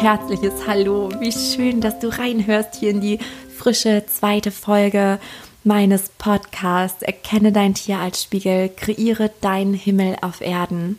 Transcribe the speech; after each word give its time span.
herzliches 0.00 0.66
Hallo. 0.66 1.08
Wie 1.20 1.32
schön, 1.32 1.80
dass 1.80 1.98
du 1.98 2.08
reinhörst 2.08 2.74
hier 2.74 2.90
in 2.90 3.00
die 3.00 3.18
frische 3.56 4.04
zweite 4.06 4.50
Folge 4.50 5.18
meines 5.64 6.10
Podcasts 6.10 7.02
Erkenne 7.02 7.50
dein 7.50 7.72
Tier 7.72 7.98
als 7.98 8.22
Spiegel, 8.22 8.68
kreiere 8.68 9.30
deinen 9.40 9.72
Himmel 9.72 10.16
auf 10.20 10.42
Erden. 10.42 10.98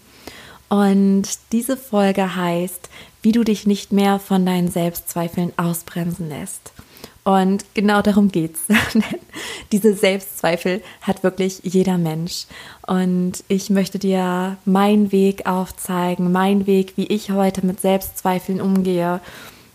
Und 0.67 1.27
diese 1.51 1.77
Folge 1.77 2.35
heißt, 2.35 2.89
wie 3.21 3.31
du 3.31 3.43
dich 3.43 3.67
nicht 3.67 3.91
mehr 3.91 4.17
von 4.17 4.47
deinen 4.47 4.71
Selbstzweifeln 4.71 5.53
ausbremsen 5.57 6.27
lässt. 6.29 6.73
Und 7.27 7.65
genau 7.73 8.01
darum 8.01 8.31
geht's. 8.31 8.61
Diese 9.73 9.93
Selbstzweifel 9.93 10.81
hat 11.01 11.23
wirklich 11.23 11.59
jeder 11.61 11.97
Mensch. 11.97 12.45
Und 12.87 13.43
ich 13.49 13.69
möchte 13.69 13.99
dir 13.99 14.55
meinen 14.63 15.11
Weg 15.11 15.45
aufzeigen, 15.45 16.31
meinen 16.31 16.67
Weg, 16.67 16.93
wie 16.95 17.07
ich 17.07 17.29
heute 17.31 17.65
mit 17.65 17.81
Selbstzweifeln 17.81 18.61
umgehe. 18.61 19.19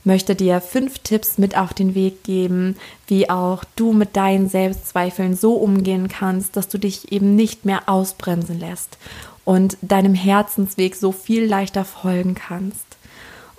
Möchte 0.03 0.35
dir 0.35 0.63
fünf 0.63 1.01
Tipps 1.01 1.37
mit 1.37 1.55
auf 1.55 1.75
den 1.75 1.95
Weg 1.95 2.25
geben, 2.25 2.77
wie 3.07 3.29
auch 3.29 3.65
du 3.77 3.93
mit 3.93 4.17
deinen 4.17 4.49
Selbstzweifeln 4.49 5.37
so 5.37 5.53
umgehen 5.57 6.09
kannst, 6.09 6.57
dass 6.57 6.69
du 6.69 6.79
dich 6.79 7.13
eben 7.13 7.37
nicht 7.37 7.67
mehr 7.67 7.83
ausbremsen 7.87 8.59
lässt 8.61 8.97
und 9.45 9.77
deinem 9.83 10.15
Herzensweg 10.15 10.97
so 10.97 11.13
viel 11.13 11.45
leichter 11.45 11.85
folgen 11.85 12.35
kannst. 12.35 12.93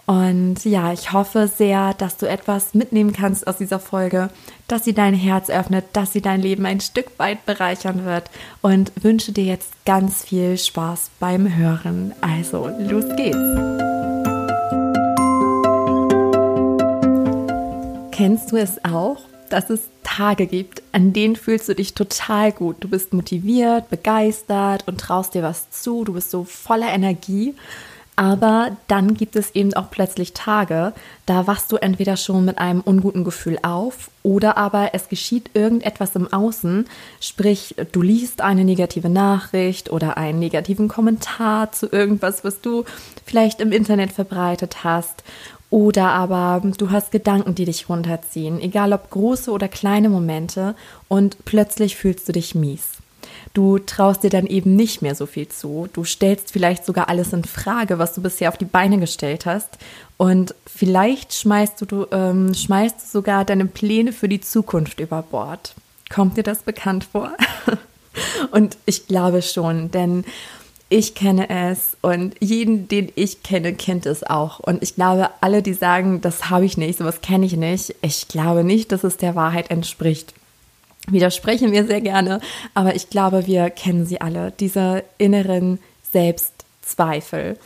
Und 0.05 0.66
ja, 0.66 0.91
ich 0.91 1.13
hoffe 1.13 1.48
sehr, 1.48 1.93
dass 1.93 2.17
du 2.17 2.27
etwas 2.27 2.73
mitnehmen 2.73 3.13
kannst 3.13 3.48
aus 3.48 3.57
dieser 3.57 3.80
Folge, 3.80 4.30
dass 4.67 4.84
sie 4.84 4.94
dein 4.94 5.13
Herz 5.13 5.49
öffnet, 5.49 5.85
dass 5.94 6.11
sie 6.11 6.21
dein 6.21 6.41
Leben 6.41 6.66
ein 6.66 6.81
Stück 6.81 7.17
weit 7.20 7.45
bereichern 7.45 8.03
wird 8.03 8.30
und 8.61 8.91
wünsche 9.02 9.31
dir 9.31 9.45
jetzt 9.45 9.85
ganz 9.85 10.23
viel 10.25 10.58
Spaß 10.58 11.11
beim 11.20 11.55
Hören. 11.55 12.13
Also, 12.20 12.70
los 12.80 13.05
geht's! 13.16 13.38
Kennst 18.11 18.52
du 18.52 18.58
es 18.58 18.83
auch, 18.83 19.17
dass 19.50 19.69
es 19.69 19.81
Tage 20.03 20.47
gibt, 20.47 20.83
an 20.91 21.13
denen 21.13 21.35
fühlst 21.35 21.69
du 21.69 21.75
dich 21.75 21.94
total 21.94 22.52
gut. 22.52 22.78
Du 22.81 22.88
bist 22.89 23.13
motiviert, 23.13 23.89
begeistert 23.89 24.88
und 24.88 25.00
traust 25.00 25.33
dir 25.33 25.44
was 25.44 25.69
zu, 25.72 26.03
du 26.03 26.13
bist 26.13 26.30
so 26.30 26.44
voller 26.44 26.91
Energie. 26.91 27.56
Aber 28.16 28.78
dann 28.88 29.16
gibt 29.16 29.36
es 29.36 29.56
eben 29.56 29.73
auch 29.73 29.89
plötzlich 29.89 30.33
Tage, 30.33 30.94
da 31.25 31.47
wachst 31.47 31.72
du 31.72 31.78
entweder 31.78 32.16
schon 32.16 32.45
mit 32.45 32.59
einem 32.59 32.81
unguten 32.81 33.23
Gefühl 33.23 33.58
auf 33.64 34.11
oder 34.22 34.56
aber 34.56 34.92
es 34.94 35.09
geschieht 35.09 35.50
irgendetwas 35.56 36.16
im 36.16 36.31
Außen, 36.31 36.86
sprich 37.19 37.75
du 37.91 38.03
liest 38.03 38.41
eine 38.41 38.66
negative 38.66 39.09
Nachricht 39.09 39.91
oder 39.91 40.17
einen 40.17 40.38
negativen 40.38 40.88
Kommentar 40.88 41.72
zu 41.72 41.88
irgendwas, 41.91 42.44
was 42.44 42.61
du 42.61 42.84
vielleicht 43.25 43.59
im 43.59 43.72
Internet 43.72 44.11
verbreitet 44.11 44.84
hast 44.84 45.23
oder 45.72 46.09
aber 46.09 46.61
du 46.78 46.91
hast 46.91 47.11
Gedanken, 47.11 47.56
die 47.56 47.66
dich 47.66 47.89
runterziehen, 47.89 48.61
egal 48.61 48.94
ob 48.94 49.09
große 49.09 49.50
oder 49.50 49.67
kleine 49.67 50.09
Momente 50.09 50.75
und 51.08 51.45
plötzlich 51.45 51.95
fühlst 51.95 52.28
du 52.30 52.31
dich 52.31 52.53
mies. 52.53 53.03
Du 53.53 53.80
traust 53.80 54.23
dir 54.23 54.30
dann 54.30 54.48
eben 54.48 54.76
nicht 54.76 55.02
mehr 55.02 55.16
so 55.16 55.26
viel 55.26 55.48
zu. 55.48 55.88
Du 55.94 56.03
stellst 56.03 56.52
vielleicht 56.52 56.86
sogar 56.86 57.09
alles 57.09 57.34
in 57.34 57.44
Frage, 57.44 58.00
was 58.00 58.14
du 58.14 58.22
bisher 58.22 58.50
auf 58.50 58.58
die 58.58 58.66
Beine 58.66 59.00
gestellt 59.00 59.45
hast. 59.45 59.78
Und 60.17 60.56
vielleicht 60.66 61.34
schmeißt 61.34 61.81
du, 61.81 61.86
du 61.86 62.08
ähm, 62.12 62.53
schmeißt 62.53 63.12
sogar 63.12 63.45
deine 63.45 63.66
Pläne 63.66 64.14
für 64.14 64.30
die 64.30 64.42
Zukunft 64.42 65.00
über 65.00 65.22
Bord. 65.22 65.75
Kommt 66.14 66.38
dir 66.38 66.44
das 66.44 66.64
bekannt 66.64 67.03
vor? 67.03 67.31
und 68.52 68.78
ich 68.86 69.08
glaube 69.08 69.42
schon, 69.42 69.92
denn 69.92 70.25
ich 70.90 71.16
kenne 71.16 71.50
es 71.50 71.97
und 72.02 72.36
jeden, 72.40 72.88
den 72.88 73.12
ich 73.16 73.42
kenne, 73.42 73.73
kennt 73.73 74.06
es 74.06 74.23
auch. 74.23 74.59
Und 74.59 74.84
ich 74.84 74.94
glaube, 74.94 75.30
alle, 75.42 75.64
die 75.64 75.73
sagen, 75.73 76.22
das 76.22 76.52
habe 76.52 76.66
ich 76.66 76.78
nicht, 76.78 77.00
sowas 77.00 77.22
kenne 77.22 77.47
ich 77.47 77.58
nicht, 77.58 77.95
ich 78.03 78.28
glaube 78.28 78.64
nicht, 78.64 78.92
dass 78.92 79.03
es 79.03 79.18
der 79.18 79.36
Wahrheit 79.36 79.72
entspricht 79.72 80.36
widersprechen 81.08 81.72
wir 81.72 81.86
sehr 81.86 82.02
gerne, 82.02 82.40
aber 82.74 82.96
ich 82.96 83.09
glaube, 83.09 83.46
wir 83.47 83.69
kennen 83.69 84.06
sie 84.06 84.22
alle, 84.22 84.52
diese 84.52 85.03
inneren 85.18 85.80
Selbstzweifel, 86.12 87.58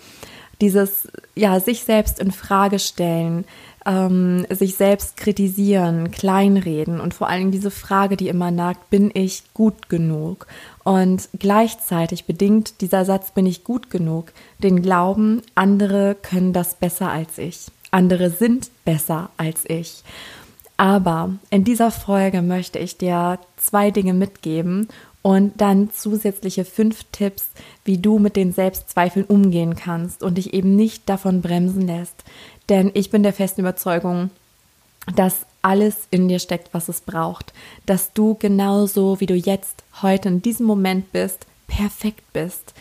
dieses 0.62 1.08
ja 1.36 1.60
sich 1.60 1.84
selbst 1.84 2.20
in 2.20 2.32
Frage 2.32 2.80
stellen, 2.80 3.46
ähm, 3.88 4.46
sich 4.50 4.76
selbst 4.76 5.18
kritisieren, 5.18 6.12
kleinreden 6.12 7.00
und 7.00 7.14
vor 7.14 7.30
allem 7.30 7.52
diese 7.52 7.72
Frage, 7.72 8.18
die 8.18 8.28
immer 8.28 8.52
nagt, 8.52 8.90
bin 8.90 9.12
ich 9.14 9.44
gut 9.54 9.88
genug? 9.88 10.46
Und 10.84 11.30
gleichzeitig 11.40 12.26
bedingt 12.26 12.82
dieser 12.82 13.06
Satz, 13.06 13.32
bin 13.32 13.46
ich 13.46 13.64
gut 13.64 13.90
genug, 13.90 14.34
den 14.62 14.82
Glauben, 14.82 15.42
andere 15.56 16.16
können 16.22 16.54
das 16.54 16.76
besser 16.76 17.10
als 17.10 17.38
ich, 17.38 17.68
andere 17.92 18.30
sind 18.30 18.70
besser 18.84 19.30
als 19.38 19.64
ich. 19.68 20.04
Aber 20.78 21.34
in 21.50 21.64
dieser 21.64 21.90
Folge 21.90 22.44
möchte 22.44 22.78
ich 22.78 22.98
dir 22.98 23.40
zwei 23.58 23.90
Dinge 23.90 24.14
mitgeben 24.14 24.88
und 25.24 25.60
dann 25.60 25.90
zusätzliche 25.92 26.64
fünf 26.64 27.04
Tipps, 27.12 27.50
wie 27.84 27.98
du 27.98 28.20
mit 28.20 28.36
den 28.36 28.54
Selbstzweifeln 28.54 29.26
umgehen 29.26 29.76
kannst 29.76 30.24
und 30.24 30.38
dich 30.38 30.54
eben 30.54 30.76
nicht 30.76 31.10
davon 31.10 31.42
bremsen 31.42 31.88
lässt. 31.88 32.24
Denn 32.70 32.92
ich 32.94 33.10
bin 33.10 33.24
der 33.24 33.34
festen 33.34 33.62
Überzeugung, 33.62 34.30
dass 35.16 35.46
alles 35.64 36.08
in 36.12 36.28
dir 36.28 36.40
steckt, 36.40 36.74
was 36.74 36.90
es 36.90 37.02
braucht. 37.02 37.54
Dass 37.86 38.14
du 38.14 38.36
genauso, 38.36 39.20
wie 39.20 39.26
du 39.26 39.36
jetzt 39.36 39.84
heute 40.02 40.30
in 40.30 40.42
diesem 40.42 40.66
Moment 40.66 41.12
bist, 41.12 41.48
perfekt 41.68 42.24
bist. 42.34 42.74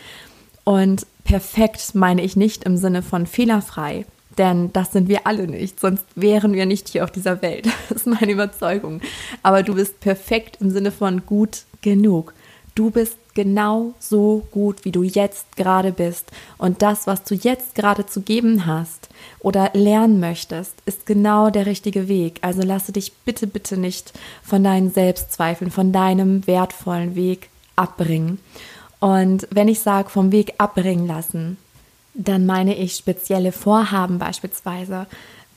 Und 0.63 1.07
perfekt 1.23 1.95
meine 1.95 2.21
ich 2.21 2.35
nicht 2.35 2.63
im 2.63 2.77
Sinne 2.77 3.01
von 3.01 3.25
fehlerfrei, 3.25 4.05
denn 4.37 4.71
das 4.73 4.91
sind 4.91 5.09
wir 5.09 5.25
alle 5.25 5.47
nicht, 5.47 5.79
sonst 5.79 6.05
wären 6.15 6.53
wir 6.53 6.65
nicht 6.65 6.89
hier 6.89 7.03
auf 7.03 7.11
dieser 7.11 7.41
Welt. 7.41 7.67
Das 7.89 7.99
ist 7.99 8.07
meine 8.07 8.31
Überzeugung. 8.31 9.01
Aber 9.43 9.63
du 9.63 9.75
bist 9.75 9.99
perfekt 9.99 10.57
im 10.59 10.71
Sinne 10.71 10.91
von 10.91 11.25
gut 11.25 11.63
genug. 11.81 12.33
Du 12.75 12.91
bist 12.91 13.17
genau 13.33 13.93
so 13.99 14.45
gut, 14.51 14.83
wie 14.83 14.91
du 14.91 15.03
jetzt 15.03 15.55
gerade 15.55 15.91
bist. 15.91 16.31
Und 16.57 16.81
das, 16.81 17.07
was 17.07 17.23
du 17.23 17.33
jetzt 17.33 17.75
gerade 17.75 18.05
zu 18.05 18.21
geben 18.21 18.65
hast 18.65 19.09
oder 19.39 19.71
lernen 19.73 20.19
möchtest, 20.19 20.73
ist 20.85 21.05
genau 21.05 21.49
der 21.49 21.65
richtige 21.65 22.07
Weg. 22.07 22.39
Also 22.41 22.61
lasse 22.61 22.91
dich 22.91 23.13
bitte, 23.25 23.47
bitte 23.47 23.77
nicht 23.77 24.13
von 24.43 24.63
deinen 24.63 24.91
Selbstzweifeln, 24.91 25.71
von 25.71 25.91
deinem 25.91 26.45
wertvollen 26.45 27.15
Weg 27.15 27.49
abbringen. 27.75 28.39
Und 28.99 29.47
wenn 29.51 29.67
ich 29.67 29.79
sage, 29.79 30.09
vom 30.09 30.31
Weg 30.31 30.55
abbringen 30.57 31.07
lassen, 31.07 31.57
dann 32.17 32.45
meine 32.45 32.75
ich 32.75 32.95
spezielle 32.95 33.51
Vorhaben 33.51 34.17
beispielsweise. 34.17 35.07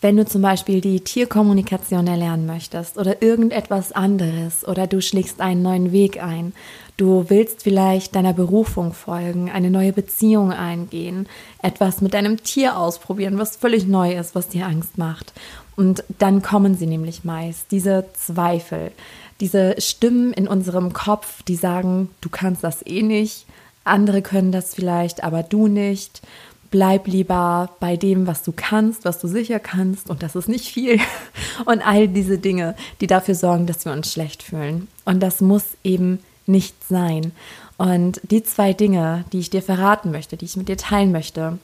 Wenn 0.03 0.17
du 0.17 0.25
zum 0.25 0.41
Beispiel 0.41 0.81
die 0.81 1.01
Tierkommunikation 1.01 2.07
erlernen 2.07 2.47
möchtest 2.47 2.97
oder 2.97 3.21
irgendetwas 3.21 3.93
anderes 3.93 4.67
oder 4.67 4.87
du 4.87 5.03
schlägst 5.03 5.41
einen 5.41 5.63
neuen 5.63 5.93
Weg 5.93 6.23
ein, 6.23 6.55
du 6.97 7.27
willst 7.29 7.63
vielleicht 7.63 8.15
deiner 8.15 8.33
Berufung 8.33 8.95
folgen, 8.95 9.51
eine 9.51 9.71
neue 9.71 9.93
Beziehung 9.93 10.53
eingehen, 10.53 11.27
etwas 11.63 12.01
mit 12.01 12.15
deinem 12.15 12.43
Tier 12.43 12.79
ausprobieren, 12.79 13.39
was 13.39 13.57
völlig 13.57 13.87
neu 13.87 14.15
ist, 14.15 14.35
was 14.35 14.49
dir 14.49 14.67
Angst 14.67 14.97
macht. 14.97 15.35
Und 15.77 16.05
dann 16.19 16.41
kommen 16.43 16.75
sie 16.75 16.87
nämlich 16.87 17.25
meist, 17.25 17.71
diese 17.71 18.07
Zweifel, 18.15 18.93
diese 19.41 19.81
Stimmen 19.81 20.33
in 20.33 20.49
unserem 20.49 20.93
Kopf, 20.93 21.43
die 21.43 21.57
sagen, 21.57 22.11
du 22.21 22.29
kannst 22.31 22.65
das 22.65 22.85
eh 22.87 23.03
nicht, 23.03 23.47
andere 23.85 24.23
können 24.23 24.53
das 24.53 24.75
vielleicht, 24.75 25.25
aber 25.25 25.43
du 25.43 25.67
nicht 25.67 26.23
bleib 26.71 27.07
lieber 27.07 27.71
bei 27.81 27.97
dem, 27.97 28.27
was 28.27 28.43
du 28.43 28.53
kannst, 28.55 29.05
was 29.05 29.19
du 29.19 29.29
sicher 29.29 29.59
kannst 29.59 30.09
und 30.09 30.23
das 30.23 30.37
ist 30.37 30.49
nicht 30.49 30.67
viel 30.67 31.01
und 31.65 31.87
all 31.87 32.09
diese 32.09 32.39
Dinge, 32.39 32.77
die 33.01 33.07
dafür 33.07 33.35
sorgen, 33.35 33.67
dass 33.67 33.85
wir 33.85 33.93
uns 33.93 34.13
schlecht 34.13 34.43
fühlen. 34.43 34.89
Und 35.05 35.21
das 35.21 35.41
muss 35.41 35.65
eben 35.83 36.21
nicht 36.47 36.75
sein. 36.89 37.33
Und 37.77 38.21
die 38.23 38.43
zwei 38.43 38.73
Dinge, 38.73 39.25
die 39.33 39.41
ich 39.41 39.51
dir 39.51 39.63
verraten 39.63 40.11
möchte, 40.11 40.37
die 40.37 40.45
ich 40.45 40.57
mit 40.57 40.69
dir 40.69 40.77
teilen 40.77 41.13
möchte, 41.13 41.59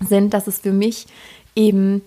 sind, 0.00 0.34
dass 0.34 0.46
es 0.46 0.60
für 0.60 0.72
mich 0.72 1.06
eben 1.54 2.02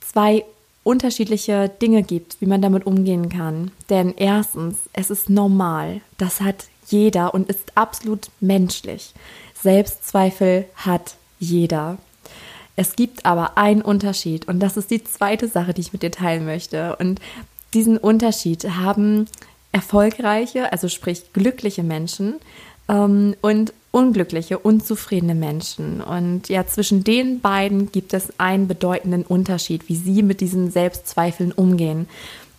zwei 0.00 0.44
unterschiedliche 0.84 1.68
Dinge 1.68 2.02
gibt, 2.02 2.40
wie 2.40 2.46
man 2.46 2.62
damit 2.62 2.86
umgehen 2.86 3.28
kann. 3.28 3.70
Denn 3.90 4.14
erstens, 4.16 4.76
es 4.92 5.10
ist 5.10 5.28
normal, 5.28 6.00
das 6.18 6.40
hat 6.40 6.66
jeder 6.86 7.34
und 7.34 7.48
ist 7.48 7.72
absolut 7.74 8.30
menschlich. 8.40 9.12
Selbstzweifel 9.60 10.64
hat 10.76 11.16
jeder. 11.38 11.98
Es 12.76 12.94
gibt 12.94 13.26
aber 13.26 13.58
einen 13.58 13.82
Unterschied 13.82 14.46
und 14.46 14.60
das 14.60 14.76
ist 14.76 14.90
die 14.90 15.02
zweite 15.02 15.48
Sache, 15.48 15.74
die 15.74 15.80
ich 15.80 15.92
mit 15.92 16.02
dir 16.02 16.12
teilen 16.12 16.44
möchte. 16.44 16.96
Und 16.96 17.20
diesen 17.74 17.98
Unterschied 17.98 18.64
haben 18.70 19.26
erfolgreiche, 19.72 20.72
also 20.72 20.88
sprich 20.88 21.32
glückliche 21.32 21.82
Menschen 21.82 22.36
ähm, 22.88 23.34
und 23.40 23.72
unglückliche, 23.90 24.58
unzufriedene 24.58 25.34
Menschen. 25.34 26.00
Und 26.00 26.48
ja, 26.48 26.66
zwischen 26.66 27.04
den 27.04 27.40
beiden 27.40 27.90
gibt 27.90 28.14
es 28.14 28.38
einen 28.38 28.68
bedeutenden 28.68 29.24
Unterschied, 29.24 29.88
wie 29.88 29.96
sie 29.96 30.22
mit 30.22 30.40
diesen 30.40 30.70
Selbstzweifeln 30.70 31.52
umgehen. 31.52 32.08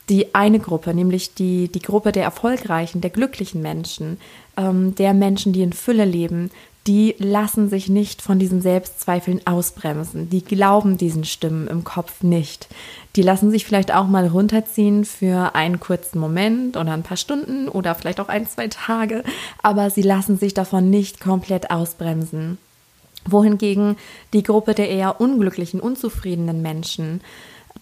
Die 0.10 0.34
eine 0.34 0.60
Gruppe, 0.60 0.94
nämlich 0.94 1.36
die, 1.36 1.68
die 1.68 1.82
Gruppe 1.82 2.12
der 2.12 2.24
erfolgreichen, 2.24 3.00
der 3.00 3.12
glücklichen 3.12 3.62
Menschen, 3.62 4.20
ähm, 4.58 4.96
der 4.96 5.14
Menschen, 5.14 5.54
die 5.54 5.62
in 5.62 5.74
Fülle 5.74 6.06
leben, 6.06 6.50
die 6.90 7.14
lassen 7.20 7.70
sich 7.70 7.88
nicht 7.88 8.20
von 8.20 8.40
diesen 8.40 8.64
Selbstzweifeln 8.64 9.46
ausbremsen. 9.46 10.28
Die 10.32 10.44
glauben 10.44 10.98
diesen 10.98 11.24
Stimmen 11.24 11.68
im 11.68 11.84
Kopf 11.84 12.24
nicht. 12.24 12.68
Die 13.16 13.22
lassen 13.22 13.52
sich 13.52 13.64
vielleicht 13.64 13.94
auch 13.94 14.08
mal 14.08 14.26
runterziehen 14.26 15.06
für 15.06 15.54
einen 15.54 15.80
kurzen 15.80 16.18
Moment 16.18 16.78
oder 16.78 16.94
ein 16.94 17.04
paar 17.04 17.16
Stunden 17.16 17.70
oder 17.70 17.94
vielleicht 17.94 18.20
auch 18.20 18.28
ein, 18.28 18.48
zwei 18.48 18.70
Tage, 18.70 19.24
aber 19.62 19.92
sie 19.92 20.02
lassen 20.02 20.40
sich 20.40 20.56
davon 20.56 20.90
nicht 20.90 21.20
komplett 21.20 21.70
ausbremsen. 21.70 22.58
Wohingegen 23.24 23.96
die 24.34 24.42
Gruppe 24.42 24.74
der 24.74 24.90
eher 24.90 25.22
unglücklichen, 25.22 25.82
unzufriedenen 25.82 26.64
Menschen 26.64 27.22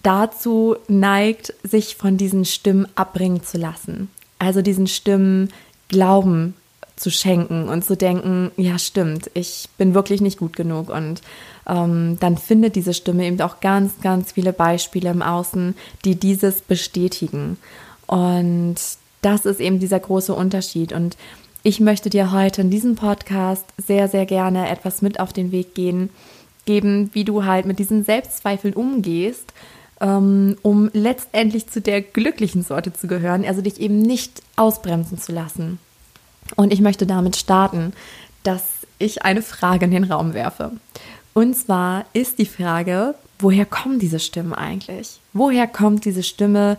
dazu 0.03 0.75
neigt, 0.89 1.53
sich 1.63 1.95
von 1.95 2.17
diesen 2.17 2.43
Stimmen 2.43 2.89
abbringen 2.95 3.41
zu 3.41 3.57
lassen. 3.57 4.09
Also 4.37 4.61
diesen 4.61 4.87
Stimmen 4.87 5.53
Glauben 5.87 6.55
zu 6.97 7.11
schenken 7.11 7.69
und 7.69 7.85
zu 7.85 7.95
denken, 7.95 8.51
ja 8.57 8.77
stimmt, 8.77 9.29
ich 9.33 9.69
bin 9.77 9.93
wirklich 9.93 10.19
nicht 10.19 10.39
gut 10.39 10.55
genug. 10.55 10.89
Und 10.89 11.21
ähm, 11.67 12.17
dann 12.19 12.37
findet 12.37 12.75
diese 12.75 12.93
Stimme 12.93 13.25
eben 13.25 13.39
auch 13.41 13.59
ganz, 13.61 13.93
ganz 14.01 14.33
viele 14.33 14.51
Beispiele 14.51 15.09
im 15.09 15.21
Außen, 15.21 15.75
die 16.03 16.15
dieses 16.15 16.61
bestätigen. 16.61 17.57
Und 18.07 18.75
das 19.21 19.45
ist 19.45 19.59
eben 19.59 19.79
dieser 19.79 19.99
große 19.99 20.33
Unterschied. 20.33 20.91
Und 20.91 21.17
ich 21.63 21.79
möchte 21.79 22.09
dir 22.09 22.31
heute 22.31 22.61
in 22.61 22.69
diesem 22.69 22.95
Podcast 22.95 23.65
sehr, 23.77 24.07
sehr 24.07 24.25
gerne 24.25 24.69
etwas 24.69 25.01
mit 25.01 25.19
auf 25.19 25.33
den 25.33 25.51
Weg 25.51 25.75
gehen, 25.75 26.09
geben, 26.65 27.11
wie 27.13 27.23
du 27.23 27.45
halt 27.45 27.65
mit 27.65 27.79
diesen 27.79 28.03
Selbstzweifeln 28.03 28.73
umgehst, 28.73 29.53
ähm, 30.01 30.57
um 30.63 30.89
letztendlich 30.93 31.67
zu 31.67 31.79
der 31.81 32.01
glücklichen 32.01 32.63
Sorte 32.63 32.93
zu 32.93 33.07
gehören, 33.07 33.45
also 33.45 33.61
dich 33.61 33.79
eben 33.79 34.01
nicht 34.01 34.41
ausbremsen 34.55 35.17
zu 35.17 35.31
lassen. 35.31 35.79
Und 36.55 36.71
ich 36.73 36.81
möchte 36.81 37.05
damit 37.05 37.35
starten, 37.35 37.93
dass 38.43 38.63
ich 38.99 39.23
eine 39.23 39.41
Frage 39.41 39.85
in 39.85 39.91
den 39.91 40.05
Raum 40.05 40.33
werfe. 40.33 40.71
Und 41.33 41.55
zwar 41.55 42.05
ist 42.13 42.39
die 42.39 42.45
Frage, 42.45 43.15
woher 43.39 43.65
kommen 43.65 43.99
diese 43.99 44.19
Stimmen 44.19 44.53
eigentlich? 44.53 45.19
Woher 45.33 45.67
kommt 45.67 46.05
diese 46.05 46.23
Stimme, 46.23 46.77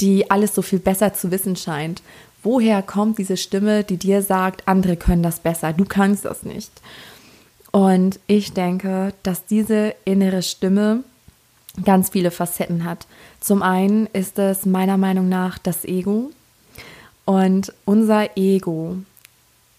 die 0.00 0.30
alles 0.30 0.54
so 0.54 0.62
viel 0.62 0.78
besser 0.78 1.12
zu 1.12 1.30
wissen 1.30 1.56
scheint? 1.56 2.02
Woher 2.42 2.82
kommt 2.82 3.18
diese 3.18 3.36
Stimme, 3.36 3.84
die 3.84 3.96
dir 3.96 4.22
sagt, 4.22 4.66
andere 4.66 4.96
können 4.96 5.22
das 5.22 5.40
besser, 5.40 5.72
du 5.72 5.84
kannst 5.84 6.24
das 6.24 6.44
nicht? 6.44 6.70
Und 7.70 8.18
ich 8.26 8.54
denke, 8.54 9.12
dass 9.22 9.44
diese 9.44 9.94
innere 10.04 10.42
Stimme 10.42 11.04
ganz 11.84 12.10
viele 12.10 12.30
Facetten 12.30 12.84
hat. 12.84 13.06
Zum 13.40 13.62
einen 13.62 14.06
ist 14.12 14.38
es 14.38 14.64
meiner 14.64 14.96
Meinung 14.96 15.28
nach 15.28 15.58
das 15.58 15.84
Ego. 15.84 16.30
Und 17.24 17.72
unser 17.84 18.36
Ego 18.36 18.96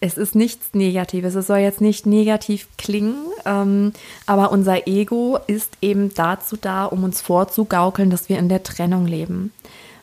es 0.02 0.18
ist 0.18 0.36
nichts 0.36 0.70
Negatives. 0.74 1.36
Es 1.36 1.48
soll 1.48 1.60
jetzt 1.60 1.82
nicht 1.82 2.06
negativ 2.06 2.68
klingen, 2.78 3.18
ähm, 3.46 3.92
aber 4.26 4.52
unser 4.52 4.88
Ego 4.88 5.40
ist 5.48 5.78
eben 5.82 6.14
dazu 6.14 6.56
da, 6.56 6.86
um 6.86 7.04
uns 7.04 7.22
vorzugaukeln, 7.22 8.10
dass 8.10 8.30
wir 8.30 8.40
in 8.40 8.50
der 8.50 8.64
Trennung 8.64 9.06
leben. 9.06 9.52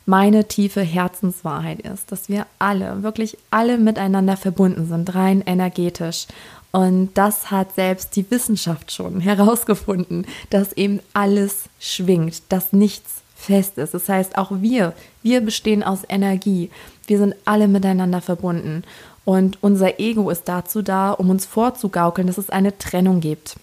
Meine 0.05 0.47
tiefe 0.47 0.83
Herzenswahrheit 0.83 1.81
ist, 1.81 2.13
dass 2.13 2.29
wir 2.29 2.47
alle, 2.59 3.03
wirklich 3.03 3.39
alle 3.51 3.77
miteinander 3.79 4.37
verbunden 4.37 4.87
sind, 4.87 5.15
rein 5.15 5.43
energetisch. 5.45 6.27
Und 6.71 7.15
das 7.15 7.51
hat 7.51 7.75
selbst 7.75 8.15
die 8.17 8.31
Wissenschaft 8.31 8.93
schon 8.93 9.21
herausgefunden, 9.23 10.27
dass 10.51 10.75
eben 10.75 11.01
alles 11.15 11.65
schwingt, 11.81 12.43
dass 12.51 12.73
nichts 12.73 13.23
fest 13.35 13.79
ist. 13.79 13.95
Das 13.95 14.09
heißt, 14.09 14.37
auch 14.37 14.51
wir, 14.61 14.93
wir 15.23 15.41
bestehen 15.41 15.83
aus 15.83 16.01
Energie. 16.09 16.71
Wir 17.07 17.19
sind 17.19 17.35
alle 17.45 17.67
miteinander 17.67 18.21
verbunden. 18.21 18.85
Und 19.27 19.59
unser 19.61 19.99
Ego 19.99 20.31
ist 20.31 20.45
dazu 20.45 20.83
da, 20.83 21.11
um 21.11 21.29
uns 21.31 21.45
vorzugaukeln, 21.45 22.29
dass 22.29 22.39
es 22.39 22.49
eine 22.49 22.79
Trennung 22.79 23.21
gibt. 23.21 23.57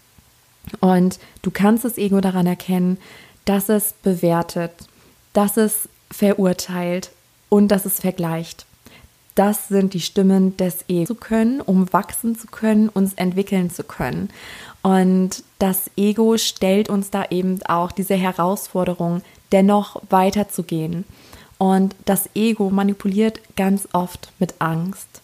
Und 0.82 1.20
du 1.42 1.52
kannst 1.52 1.86
das 1.86 1.98
Ego 1.98 2.20
daran 2.22 2.46
erkennen, 2.46 2.98
dass 3.46 3.70
es 3.70 3.94
bewertet, 4.04 4.72
dass 5.32 5.56
es 5.56 5.88
verurteilt 6.12 7.12
und 7.48 7.70
dass 7.70 7.86
es 7.86 8.02
vergleicht. 8.02 8.66
Das 9.36 9.70
sind 9.70 9.94
die 9.94 10.02
Stimmen 10.02 10.56
des 10.58 10.86
Egos 10.90 11.08
zu 11.08 11.16
können, 11.16 11.62
um 11.62 11.92
wachsen 11.92 12.38
zu 12.38 12.48
können, 12.48 12.90
uns 12.90 13.14
entwickeln 13.14 13.72
zu 13.72 13.84
können. 13.84 14.30
Und 14.84 15.44
das 15.60 15.90
Ego 15.96 16.38
stellt 16.38 16.90
uns 16.90 17.10
da 17.10 17.26
eben 17.30 17.64
auch 17.64 17.92
diese 17.94 18.16
Herausforderung, 18.16 19.22
dennoch 19.54 20.02
weiterzugehen. 20.10 21.06
Und 21.58 21.96
das 22.04 22.30
Ego 22.36 22.70
manipuliert 22.70 23.40
ganz 23.56 23.88
oft 23.94 24.34
mit 24.40 24.56
Angst. 24.60 25.23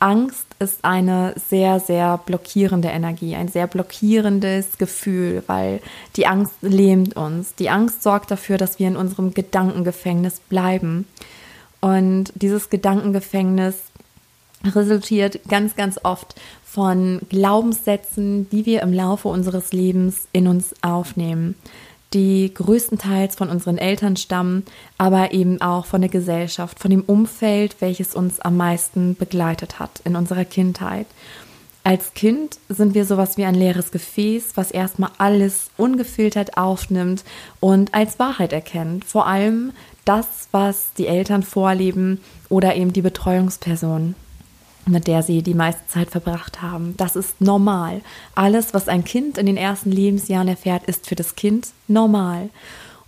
Angst 0.00 0.46
ist 0.58 0.84
eine 0.84 1.34
sehr, 1.36 1.78
sehr 1.78 2.18
blockierende 2.18 2.88
Energie, 2.88 3.36
ein 3.36 3.48
sehr 3.48 3.66
blockierendes 3.66 4.78
Gefühl, 4.78 5.42
weil 5.46 5.80
die 6.16 6.26
Angst 6.26 6.54
lähmt 6.62 7.16
uns. 7.16 7.54
Die 7.54 7.68
Angst 7.68 8.02
sorgt 8.02 8.30
dafür, 8.30 8.56
dass 8.56 8.78
wir 8.78 8.88
in 8.88 8.96
unserem 8.96 9.34
Gedankengefängnis 9.34 10.40
bleiben. 10.40 11.06
Und 11.80 12.32
dieses 12.34 12.70
Gedankengefängnis 12.70 13.76
resultiert 14.64 15.40
ganz, 15.48 15.76
ganz 15.76 16.00
oft 16.02 16.34
von 16.64 17.20
Glaubenssätzen, 17.28 18.48
die 18.50 18.64
wir 18.64 18.82
im 18.82 18.92
Laufe 18.92 19.28
unseres 19.28 19.72
Lebens 19.72 20.28
in 20.32 20.48
uns 20.48 20.74
aufnehmen 20.82 21.56
die 22.12 22.52
größtenteils 22.52 23.36
von 23.36 23.50
unseren 23.50 23.78
Eltern 23.78 24.16
stammen, 24.16 24.64
aber 24.98 25.32
eben 25.32 25.60
auch 25.60 25.86
von 25.86 26.00
der 26.00 26.10
Gesellschaft, 26.10 26.80
von 26.80 26.90
dem 26.90 27.02
Umfeld, 27.02 27.76
welches 27.80 28.14
uns 28.14 28.40
am 28.40 28.56
meisten 28.56 29.14
begleitet 29.14 29.78
hat 29.78 30.00
in 30.04 30.16
unserer 30.16 30.44
Kindheit. 30.44 31.06
Als 31.82 32.12
Kind 32.12 32.58
sind 32.68 32.94
wir 32.94 33.06
sowas 33.06 33.36
wie 33.36 33.44
ein 33.44 33.54
leeres 33.54 33.90
Gefäß, 33.90 34.52
was 34.54 34.70
erstmal 34.70 35.12
alles 35.18 35.70
ungefiltert 35.76 36.56
aufnimmt 36.58 37.24
und 37.58 37.94
als 37.94 38.18
Wahrheit 38.18 38.52
erkennt. 38.52 39.04
Vor 39.04 39.26
allem 39.26 39.72
das, 40.04 40.48
was 40.50 40.92
die 40.98 41.06
Eltern 41.06 41.42
vorleben 41.42 42.20
oder 42.48 42.76
eben 42.76 42.92
die 42.92 43.02
Betreuungsperson 43.02 44.14
mit 44.86 45.06
der 45.06 45.22
sie 45.22 45.42
die 45.42 45.54
meiste 45.54 45.86
Zeit 45.88 46.10
verbracht 46.10 46.62
haben. 46.62 46.94
Das 46.96 47.16
ist 47.16 47.40
normal. 47.40 48.00
Alles, 48.34 48.74
was 48.74 48.88
ein 48.88 49.04
Kind 49.04 49.38
in 49.38 49.46
den 49.46 49.56
ersten 49.56 49.90
Lebensjahren 49.90 50.48
erfährt, 50.48 50.84
ist 50.84 51.06
für 51.06 51.16
das 51.16 51.36
Kind 51.36 51.68
normal. 51.88 52.50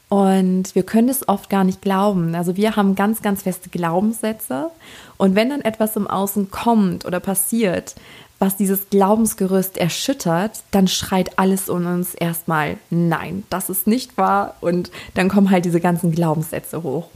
Und 0.09 0.75
wir 0.75 0.83
können 0.83 1.09
es 1.09 1.27
oft 1.27 1.49
gar 1.49 1.65
nicht 1.65 1.81
glauben. 1.81 2.35
Also 2.35 2.57
wir 2.57 2.77
haben 2.77 2.95
ganz, 2.95 3.23
ganz 3.23 3.43
feste 3.43 3.71
Glaubenssätze. 3.71 4.71
Und 5.17 5.35
wenn 5.35 5.49
dann 5.49 5.63
etwas 5.63 5.97
im 5.97 6.07
Außen 6.07 6.51
kommt 6.51 7.07
oder 7.07 7.19
passiert, 7.19 7.95
was 8.39 8.57
dieses 8.57 8.91
Glaubensgerüst 8.91 9.79
erschüttert, 9.79 10.65
dann 10.71 10.89
schreit 10.89 11.39
alles 11.39 11.69
in 11.69 11.87
uns 11.87 12.15
erstmal, 12.15 12.77
nein, 12.91 13.45
das 13.51 13.71
ist 13.71 13.87
nicht 13.87 14.19
wahr. 14.19 14.57
Und 14.61 14.91
dann 15.15 15.29
kommen 15.29 15.51
halt 15.51 15.65
diese 15.65 15.81
ganzen 15.81 16.13
Glaubenssätze 16.13 16.83
hoch. 16.83 17.09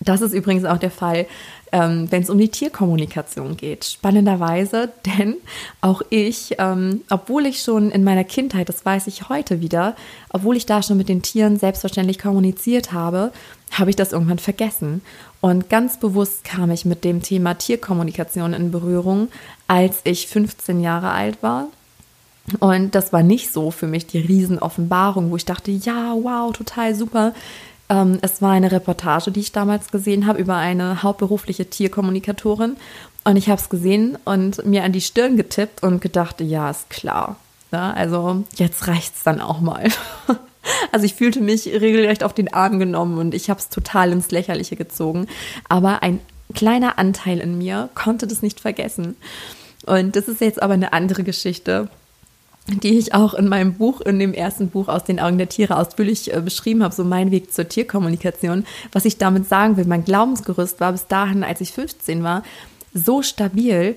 Das 0.00 0.20
ist 0.20 0.32
übrigens 0.32 0.64
auch 0.64 0.78
der 0.78 0.90
Fall, 0.90 1.26
ähm, 1.72 2.06
wenn 2.10 2.22
es 2.22 2.30
um 2.30 2.38
die 2.38 2.48
Tierkommunikation 2.48 3.56
geht. 3.56 3.84
Spannenderweise, 3.84 4.92
denn 5.18 5.36
auch 5.80 6.02
ich, 6.10 6.54
ähm, 6.58 7.02
obwohl 7.10 7.46
ich 7.46 7.62
schon 7.62 7.90
in 7.90 8.04
meiner 8.04 8.24
Kindheit, 8.24 8.68
das 8.68 8.84
weiß 8.84 9.06
ich 9.08 9.28
heute 9.28 9.60
wieder, 9.60 9.96
obwohl 10.30 10.56
ich 10.56 10.66
da 10.66 10.82
schon 10.82 10.96
mit 10.96 11.08
den 11.08 11.22
Tieren 11.22 11.58
selbstverständlich 11.58 12.18
kommuniziert 12.18 12.92
habe, 12.92 13.32
habe 13.72 13.90
ich 13.90 13.96
das 13.96 14.12
irgendwann 14.12 14.38
vergessen. 14.38 15.02
Und 15.40 15.68
ganz 15.68 15.98
bewusst 15.98 16.44
kam 16.44 16.70
ich 16.70 16.84
mit 16.84 17.04
dem 17.04 17.22
Thema 17.22 17.54
Tierkommunikation 17.54 18.54
in 18.54 18.70
Berührung, 18.70 19.28
als 19.66 20.00
ich 20.04 20.28
15 20.28 20.80
Jahre 20.80 21.10
alt 21.10 21.42
war. 21.42 21.68
Und 22.60 22.94
das 22.94 23.12
war 23.12 23.22
nicht 23.22 23.52
so 23.52 23.70
für 23.70 23.86
mich 23.86 24.06
die 24.06 24.18
Riesenoffenbarung, 24.18 25.30
wo 25.30 25.36
ich 25.36 25.44
dachte, 25.44 25.70
ja, 25.70 26.14
wow, 26.14 26.52
total 26.52 26.94
super. 26.94 27.34
Ähm, 27.88 28.18
es 28.22 28.40
war 28.42 28.52
eine 28.52 28.72
Reportage, 28.72 29.30
die 29.30 29.40
ich 29.40 29.52
damals 29.52 29.90
gesehen 29.90 30.26
habe 30.26 30.38
über 30.38 30.56
eine 30.56 31.02
hauptberufliche 31.02 31.68
Tierkommunikatorin. 31.68 32.76
Und 33.24 33.36
ich 33.36 33.48
habe 33.48 33.60
es 33.60 33.68
gesehen 33.68 34.18
und 34.24 34.64
mir 34.66 34.84
an 34.84 34.92
die 34.92 35.00
Stirn 35.00 35.36
getippt 35.36 35.82
und 35.82 36.00
gedacht, 36.00 36.40
ja, 36.40 36.70
ist 36.70 36.90
klar. 36.90 37.36
Ja, 37.72 37.92
also 37.92 38.44
jetzt 38.56 38.86
reicht 38.86 39.16
es 39.16 39.22
dann 39.22 39.40
auch 39.40 39.60
mal. 39.60 39.88
Also 40.92 41.04
ich 41.04 41.12
fühlte 41.12 41.42
mich 41.42 41.66
regelrecht 41.66 42.24
auf 42.24 42.32
den 42.32 42.54
Arm 42.54 42.78
genommen 42.78 43.18
und 43.18 43.34
ich 43.34 43.50
habe 43.50 43.60
es 43.60 43.68
total 43.68 44.12
ins 44.12 44.30
Lächerliche 44.30 44.76
gezogen. 44.76 45.26
Aber 45.68 46.02
ein 46.02 46.20
kleiner 46.54 46.98
Anteil 46.98 47.38
in 47.40 47.58
mir 47.58 47.90
konnte 47.94 48.26
das 48.26 48.40
nicht 48.40 48.60
vergessen. 48.60 49.16
Und 49.84 50.16
das 50.16 50.26
ist 50.26 50.40
jetzt 50.40 50.62
aber 50.62 50.72
eine 50.72 50.94
andere 50.94 51.22
Geschichte 51.22 51.88
die 52.66 52.96
ich 52.98 53.14
auch 53.14 53.34
in 53.34 53.48
meinem 53.48 53.74
Buch, 53.74 54.00
in 54.00 54.18
dem 54.18 54.32
ersten 54.32 54.68
Buch 54.68 54.88
aus 54.88 55.04
den 55.04 55.20
Augen 55.20 55.36
der 55.36 55.48
Tiere 55.48 55.76
ausführlich 55.76 56.32
äh, 56.32 56.40
beschrieben 56.40 56.82
habe, 56.82 56.94
so 56.94 57.04
mein 57.04 57.30
Weg 57.30 57.52
zur 57.52 57.68
Tierkommunikation. 57.68 58.64
Was 58.92 59.04
ich 59.04 59.18
damit 59.18 59.48
sagen 59.48 59.76
will, 59.76 59.84
mein 59.84 60.04
Glaubensgerüst 60.04 60.80
war 60.80 60.92
bis 60.92 61.06
dahin, 61.06 61.44
als 61.44 61.60
ich 61.60 61.72
15 61.72 62.22
war, 62.22 62.42
so 62.94 63.22
stabil 63.22 63.96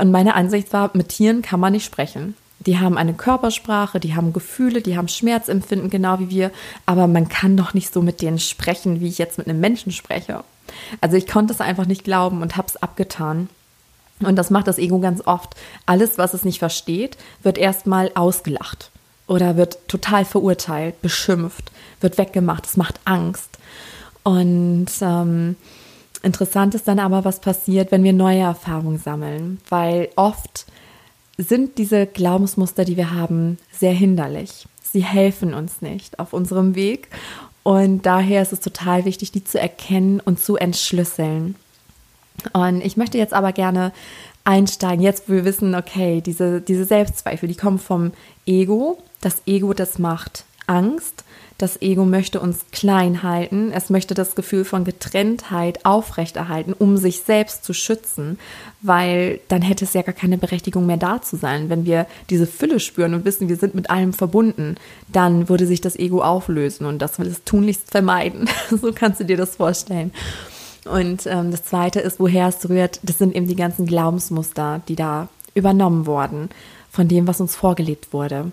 und 0.00 0.10
meine 0.10 0.34
Ansicht 0.34 0.72
war, 0.72 0.90
mit 0.94 1.08
Tieren 1.08 1.42
kann 1.42 1.60
man 1.60 1.72
nicht 1.72 1.84
sprechen. 1.84 2.34
Die 2.60 2.78
haben 2.78 2.96
eine 2.96 3.12
Körpersprache, 3.12 4.00
die 4.00 4.14
haben 4.14 4.32
Gefühle, 4.32 4.80
die 4.80 4.96
haben 4.96 5.08
Schmerzempfinden, 5.08 5.90
genau 5.90 6.18
wie 6.18 6.30
wir, 6.30 6.50
aber 6.86 7.06
man 7.06 7.28
kann 7.28 7.56
doch 7.56 7.74
nicht 7.74 7.92
so 7.92 8.02
mit 8.02 8.22
denen 8.22 8.38
sprechen, 8.38 9.00
wie 9.00 9.08
ich 9.08 9.18
jetzt 9.18 9.38
mit 9.38 9.46
einem 9.46 9.60
Menschen 9.60 9.92
spreche. 9.92 10.42
Also 11.00 11.16
ich 11.16 11.26
konnte 11.26 11.52
es 11.52 11.60
einfach 11.60 11.86
nicht 11.86 12.02
glauben 12.02 12.42
und 12.42 12.56
habe 12.56 12.68
es 12.68 12.76
abgetan. 12.76 13.48
Und 14.20 14.36
das 14.36 14.50
macht 14.50 14.66
das 14.66 14.78
Ego 14.78 14.98
ganz 14.98 15.26
oft. 15.26 15.54
Alles, 15.84 16.18
was 16.18 16.34
es 16.34 16.44
nicht 16.44 16.58
versteht, 16.58 17.16
wird 17.42 17.58
erstmal 17.58 18.10
ausgelacht 18.14 18.90
oder 19.26 19.56
wird 19.56 19.78
total 19.88 20.24
verurteilt, 20.24 21.02
beschimpft, 21.02 21.70
wird 22.00 22.18
weggemacht. 22.18 22.66
Es 22.66 22.76
macht 22.76 23.00
Angst. 23.04 23.58
Und 24.22 24.86
ähm, 25.00 25.56
interessant 26.22 26.74
ist 26.74 26.88
dann 26.88 26.98
aber, 26.98 27.24
was 27.24 27.40
passiert, 27.40 27.92
wenn 27.92 28.04
wir 28.04 28.12
neue 28.12 28.40
Erfahrungen 28.40 28.98
sammeln, 28.98 29.60
weil 29.68 30.08
oft 30.16 30.66
sind 31.38 31.78
diese 31.78 32.06
Glaubensmuster, 32.06 32.84
die 32.84 32.96
wir 32.96 33.12
haben, 33.12 33.58
sehr 33.70 33.92
hinderlich. 33.92 34.66
Sie 34.82 35.04
helfen 35.04 35.52
uns 35.52 35.82
nicht 35.82 36.18
auf 36.18 36.32
unserem 36.32 36.74
Weg. 36.74 37.08
Und 37.62 38.06
daher 38.06 38.42
ist 38.42 38.52
es 38.52 38.60
total 38.60 39.04
wichtig, 39.04 39.32
die 39.32 39.44
zu 39.44 39.60
erkennen 39.60 40.20
und 40.20 40.40
zu 40.40 40.56
entschlüsseln. 40.56 41.56
Und 42.52 42.84
ich 42.84 42.96
möchte 42.96 43.18
jetzt 43.18 43.34
aber 43.34 43.52
gerne 43.52 43.92
einsteigen, 44.44 45.02
jetzt 45.02 45.28
wo 45.28 45.34
wir 45.34 45.44
wissen, 45.44 45.74
okay, 45.74 46.20
diese, 46.20 46.60
diese 46.60 46.84
Selbstzweifel, 46.84 47.48
die 47.48 47.56
kommen 47.56 47.78
vom 47.78 48.12
Ego. 48.46 48.98
Das 49.20 49.42
Ego, 49.46 49.74
das 49.74 49.98
macht 49.98 50.44
Angst. 50.66 51.24
Das 51.58 51.80
Ego 51.80 52.04
möchte 52.04 52.38
uns 52.38 52.66
klein 52.70 53.22
halten. 53.22 53.72
Es 53.72 53.88
möchte 53.88 54.12
das 54.12 54.34
Gefühl 54.34 54.66
von 54.66 54.84
Getrenntheit 54.84 55.86
aufrechterhalten, 55.86 56.74
um 56.74 56.98
sich 56.98 57.22
selbst 57.22 57.64
zu 57.64 57.72
schützen, 57.72 58.38
weil 58.82 59.40
dann 59.48 59.62
hätte 59.62 59.86
es 59.86 59.94
ja 59.94 60.02
gar 60.02 60.14
keine 60.14 60.36
Berechtigung 60.36 60.84
mehr 60.84 60.98
da 60.98 61.22
zu 61.22 61.36
sein. 61.36 61.70
Wenn 61.70 61.86
wir 61.86 62.06
diese 62.28 62.46
Fülle 62.46 62.78
spüren 62.78 63.14
und 63.14 63.24
wissen, 63.24 63.48
wir 63.48 63.56
sind 63.56 63.74
mit 63.74 63.88
allem 63.88 64.12
verbunden, 64.12 64.76
dann 65.10 65.48
würde 65.48 65.66
sich 65.66 65.80
das 65.80 65.96
Ego 65.96 66.20
auflösen 66.22 66.84
und 66.84 66.98
das 66.98 67.18
will 67.18 67.26
es 67.26 67.42
tunlichst 67.44 67.90
vermeiden. 67.90 68.50
so 68.70 68.92
kannst 68.92 69.20
du 69.20 69.24
dir 69.24 69.38
das 69.38 69.56
vorstellen. 69.56 70.12
Und 70.86 71.26
ähm, 71.26 71.50
das 71.50 71.64
Zweite 71.64 72.00
ist, 72.00 72.20
woher 72.20 72.48
es 72.48 72.68
rührt, 72.68 73.00
das 73.02 73.18
sind 73.18 73.34
eben 73.34 73.48
die 73.48 73.56
ganzen 73.56 73.86
Glaubensmuster, 73.86 74.82
die 74.88 74.96
da 74.96 75.28
übernommen 75.54 76.06
wurden 76.06 76.50
von 76.90 77.08
dem, 77.08 77.26
was 77.26 77.40
uns 77.40 77.56
vorgelebt 77.56 78.12
wurde. 78.12 78.52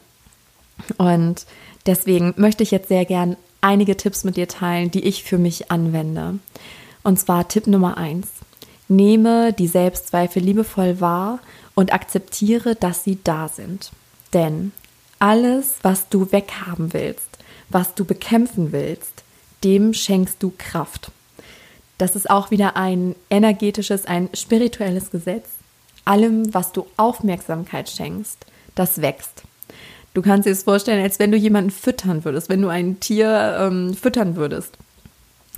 Und 0.97 1.45
deswegen 1.85 2.33
möchte 2.37 2.63
ich 2.63 2.71
jetzt 2.71 2.87
sehr 2.87 3.05
gern 3.05 3.37
einige 3.61 3.95
Tipps 3.95 4.23
mit 4.23 4.37
dir 4.37 4.47
teilen, 4.47 4.91
die 4.91 5.03
ich 5.03 5.23
für 5.23 5.37
mich 5.37 5.71
anwende. 5.71 6.39
Und 7.03 7.19
zwar 7.19 7.47
Tipp 7.47 7.67
Nummer 7.67 7.97
eins: 7.97 8.27
Nehme 8.87 9.53
die 9.53 9.67
Selbstzweifel 9.67 10.41
liebevoll 10.41 10.99
wahr 10.99 11.39
und 11.75 11.93
akzeptiere, 11.93 12.75
dass 12.75 13.03
sie 13.03 13.19
da 13.23 13.47
sind. 13.47 13.91
Denn 14.33 14.71
alles, 15.19 15.75
was 15.83 16.09
du 16.09 16.31
weghaben 16.31 16.93
willst, 16.93 17.37
was 17.69 17.95
du 17.95 18.05
bekämpfen 18.05 18.71
willst, 18.71 19.23
dem 19.63 19.93
schenkst 19.93 20.41
du 20.43 20.51
Kraft. 20.57 21.11
Das 21.97 22.15
ist 22.15 22.29
auch 22.29 22.51
wieder 22.51 22.75
ein 22.75 23.15
energetisches, 23.29 24.05
ein 24.05 24.29
spirituelles 24.33 25.11
Gesetz. 25.11 25.49
Allem, 26.05 26.53
was 26.53 26.71
du 26.71 26.85
Aufmerksamkeit 26.97 27.89
schenkst, 27.89 28.45
das 28.75 29.01
wächst. 29.01 29.43
Du 30.13 30.21
kannst 30.21 30.45
dir 30.45 30.51
es 30.51 30.63
vorstellen, 30.63 31.03
als 31.03 31.19
wenn 31.19 31.31
du 31.31 31.37
jemanden 31.37 31.71
füttern 31.71 32.23
würdest, 32.23 32.49
wenn 32.49 32.61
du 32.61 32.67
ein 32.67 32.99
Tier 32.99 33.57
ähm, 33.59 33.93
füttern 33.95 34.35
würdest. 34.35 34.77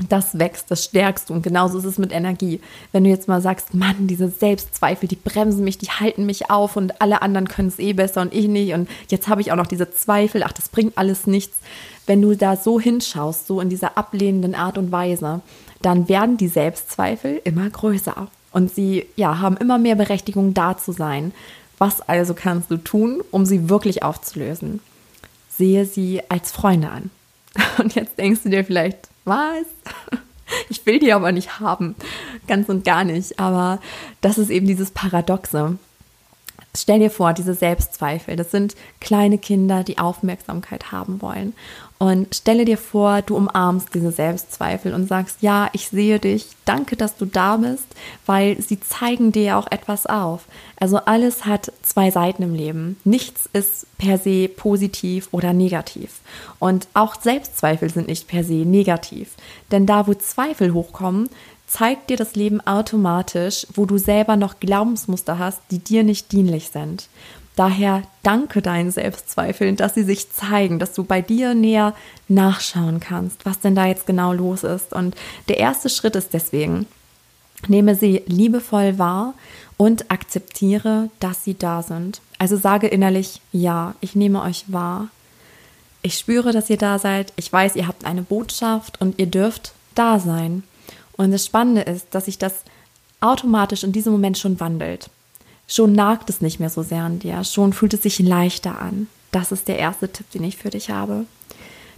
Das 0.09 0.37
wächst, 0.37 0.71
das 0.71 0.83
stärkst 0.83 1.29
du. 1.29 1.33
Und 1.33 1.41
genauso 1.41 1.77
ist 1.77 1.85
es 1.85 1.97
mit 1.97 2.11
Energie. 2.11 2.59
Wenn 2.91 3.05
du 3.05 3.09
jetzt 3.09 3.29
mal 3.29 3.41
sagst, 3.41 3.73
Mann, 3.73 4.07
diese 4.07 4.29
Selbstzweifel, 4.29 5.07
die 5.07 5.15
bremsen 5.15 5.63
mich, 5.63 5.77
die 5.77 5.89
halten 5.89 6.25
mich 6.25 6.49
auf 6.49 6.75
und 6.75 7.01
alle 7.01 7.21
anderen 7.21 7.47
können 7.47 7.69
es 7.69 7.79
eh 7.79 7.93
besser 7.93 8.21
und 8.21 8.33
ich 8.33 8.49
nicht. 8.49 8.73
Und 8.73 8.89
jetzt 9.07 9.29
habe 9.29 9.39
ich 9.39 9.53
auch 9.53 9.57
noch 9.57 9.67
diese 9.67 9.91
Zweifel, 9.91 10.43
ach, 10.43 10.51
das 10.51 10.67
bringt 10.67 10.97
alles 10.97 11.27
nichts. 11.27 11.57
Wenn 12.05 12.21
du 12.21 12.35
da 12.35 12.57
so 12.57 12.79
hinschaust, 12.79 13.47
so 13.47 13.61
in 13.61 13.69
dieser 13.69 13.97
ablehnenden 13.97 14.53
Art 14.53 14.77
und 14.77 14.91
Weise, 14.91 15.41
dann 15.81 16.09
werden 16.09 16.37
die 16.37 16.47
Selbstzweifel 16.47 17.41
immer 17.43 17.69
größer 17.69 18.27
und 18.51 18.73
sie 18.73 19.05
ja, 19.15 19.39
haben 19.39 19.57
immer 19.57 19.77
mehr 19.77 19.95
Berechtigung 19.95 20.53
da 20.53 20.77
zu 20.77 20.91
sein. 20.91 21.33
Was 21.77 22.01
also 22.01 22.33
kannst 22.33 22.71
du 22.71 22.77
tun, 22.77 23.21
um 23.31 23.45
sie 23.45 23.69
wirklich 23.69 24.03
aufzulösen? 24.03 24.79
Sehe 25.49 25.85
sie 25.85 26.21
als 26.29 26.51
Freunde 26.51 26.89
an. 26.89 27.09
Und 27.77 27.95
jetzt 27.95 28.17
denkst 28.17 28.43
du 28.43 28.49
dir 28.49 28.63
vielleicht, 28.65 29.09
was? 29.25 29.65
Ich 30.69 30.85
will 30.85 30.99
die 30.99 31.11
aber 31.11 31.31
nicht 31.31 31.59
haben. 31.59 31.95
Ganz 32.47 32.69
und 32.69 32.85
gar 32.85 33.03
nicht. 33.03 33.39
Aber 33.39 33.79
das 34.21 34.37
ist 34.37 34.51
eben 34.51 34.67
dieses 34.67 34.91
Paradoxe. 34.91 35.79
Stell 36.77 36.99
dir 36.99 37.09
vor, 37.09 37.33
diese 37.33 37.55
Selbstzweifel, 37.55 38.35
das 38.35 38.51
sind 38.51 38.75
kleine 39.01 39.39
Kinder, 39.39 39.83
die 39.83 39.97
Aufmerksamkeit 39.97 40.91
haben 40.91 41.19
wollen. 41.23 41.53
Und 41.97 42.35
stelle 42.35 42.65
dir 42.65 42.77
vor, 42.77 43.21
du 43.21 43.37
umarmst 43.37 43.93
diese 43.93 44.11
Selbstzweifel 44.11 44.93
und 44.93 45.07
sagst, 45.07 45.37
ja, 45.41 45.69
ich 45.71 45.87
sehe 45.87 46.19
dich, 46.19 46.47
danke, 46.65 46.97
dass 46.97 47.15
du 47.15 47.25
da 47.25 47.55
bist, 47.55 47.87
weil 48.25 48.61
sie 48.61 48.81
zeigen 48.81 49.31
dir 49.31 49.57
auch 49.57 49.71
etwas 49.71 50.05
auf. 50.05 50.45
Also 50.77 50.97
alles 50.97 51.45
hat 51.45 51.71
zwei 51.83 52.11
Seiten 52.11 52.43
im 52.43 52.53
Leben. 52.53 52.97
Nichts 53.05 53.49
ist 53.53 53.87
per 53.97 54.17
se 54.17 54.49
positiv 54.49 55.29
oder 55.31 55.53
negativ. 55.53 56.19
Und 56.59 56.89
auch 56.93 57.15
Selbstzweifel 57.19 57.89
sind 57.89 58.07
nicht 58.07 58.27
per 58.27 58.43
se 58.43 58.65
negativ. 58.65 59.31
Denn 59.71 59.85
da, 59.85 60.05
wo 60.05 60.13
Zweifel 60.13 60.73
hochkommen, 60.73 61.29
zeigt 61.65 62.09
dir 62.09 62.17
das 62.17 62.35
Leben 62.35 62.59
automatisch, 62.61 63.65
wo 63.73 63.85
du 63.85 63.97
selber 63.97 64.35
noch 64.35 64.59
Glaubensmuster 64.59 65.39
hast, 65.39 65.61
die 65.71 65.79
dir 65.79 66.03
nicht 66.03 66.31
dienlich 66.33 66.69
sind. 66.69 67.07
Daher 67.55 68.03
danke 68.21 68.61
deinen 68.61 68.91
Selbstzweifeln, 68.91 69.77
dass 69.77 69.93
sie 69.93 70.03
sich 70.03 70.31
zeigen, 70.31 70.77
dass 70.77 70.93
du 70.93 71.03
bei 71.05 71.21
dir 71.21 71.53
näher 71.53 71.93
nachschauen 72.27 72.99
kannst, 72.99 73.45
was 73.45 73.59
denn 73.61 73.75
da 73.75 73.85
jetzt 73.85 74.05
genau 74.05 74.33
los 74.33 74.63
ist. 74.63 74.91
Und 74.91 75.15
der 75.47 75.57
erste 75.57 75.89
Schritt 75.89 76.15
ist 76.15 76.33
deswegen, 76.33 76.85
nehme 77.67 77.95
sie 77.95 78.23
liebevoll 78.25 78.99
wahr 78.99 79.33
und 79.77 80.11
akzeptiere, 80.11 81.09
dass 81.19 81.43
sie 81.43 81.57
da 81.57 81.81
sind. 81.81 82.21
Also 82.37 82.57
sage 82.57 82.87
innerlich, 82.87 83.41
ja, 83.53 83.95
ich 84.01 84.15
nehme 84.15 84.41
euch 84.41 84.65
wahr. 84.67 85.07
Ich 86.01 86.17
spüre, 86.17 86.51
dass 86.51 86.69
ihr 86.69 86.77
da 86.77 86.99
seid. 86.99 87.31
Ich 87.37 87.51
weiß, 87.51 87.75
ihr 87.77 87.87
habt 87.87 88.05
eine 88.05 88.21
Botschaft 88.21 88.99
und 89.01 89.17
ihr 89.17 89.27
dürft 89.27 89.73
da 89.95 90.19
sein. 90.19 90.63
Und 91.13 91.31
das 91.31 91.45
Spannende 91.45 91.81
ist, 91.81 92.07
dass 92.11 92.25
sich 92.25 92.37
das 92.37 92.53
automatisch 93.21 93.83
in 93.83 93.93
diesem 93.93 94.11
Moment 94.11 94.37
schon 94.37 94.59
wandelt. 94.59 95.09
Schon 95.67 95.93
nagt 95.93 96.29
es 96.29 96.41
nicht 96.41 96.59
mehr 96.59 96.69
so 96.69 96.83
sehr 96.83 97.03
an 97.03 97.19
dir, 97.19 97.43
schon 97.43 97.73
fühlt 97.73 97.93
es 97.93 98.03
sich 98.03 98.19
leichter 98.19 98.79
an. 98.79 99.07
Das 99.31 99.51
ist 99.51 99.67
der 99.67 99.79
erste 99.79 100.11
Tipp, 100.11 100.29
den 100.31 100.43
ich 100.43 100.57
für 100.57 100.69
dich 100.69 100.89
habe. 100.89 101.25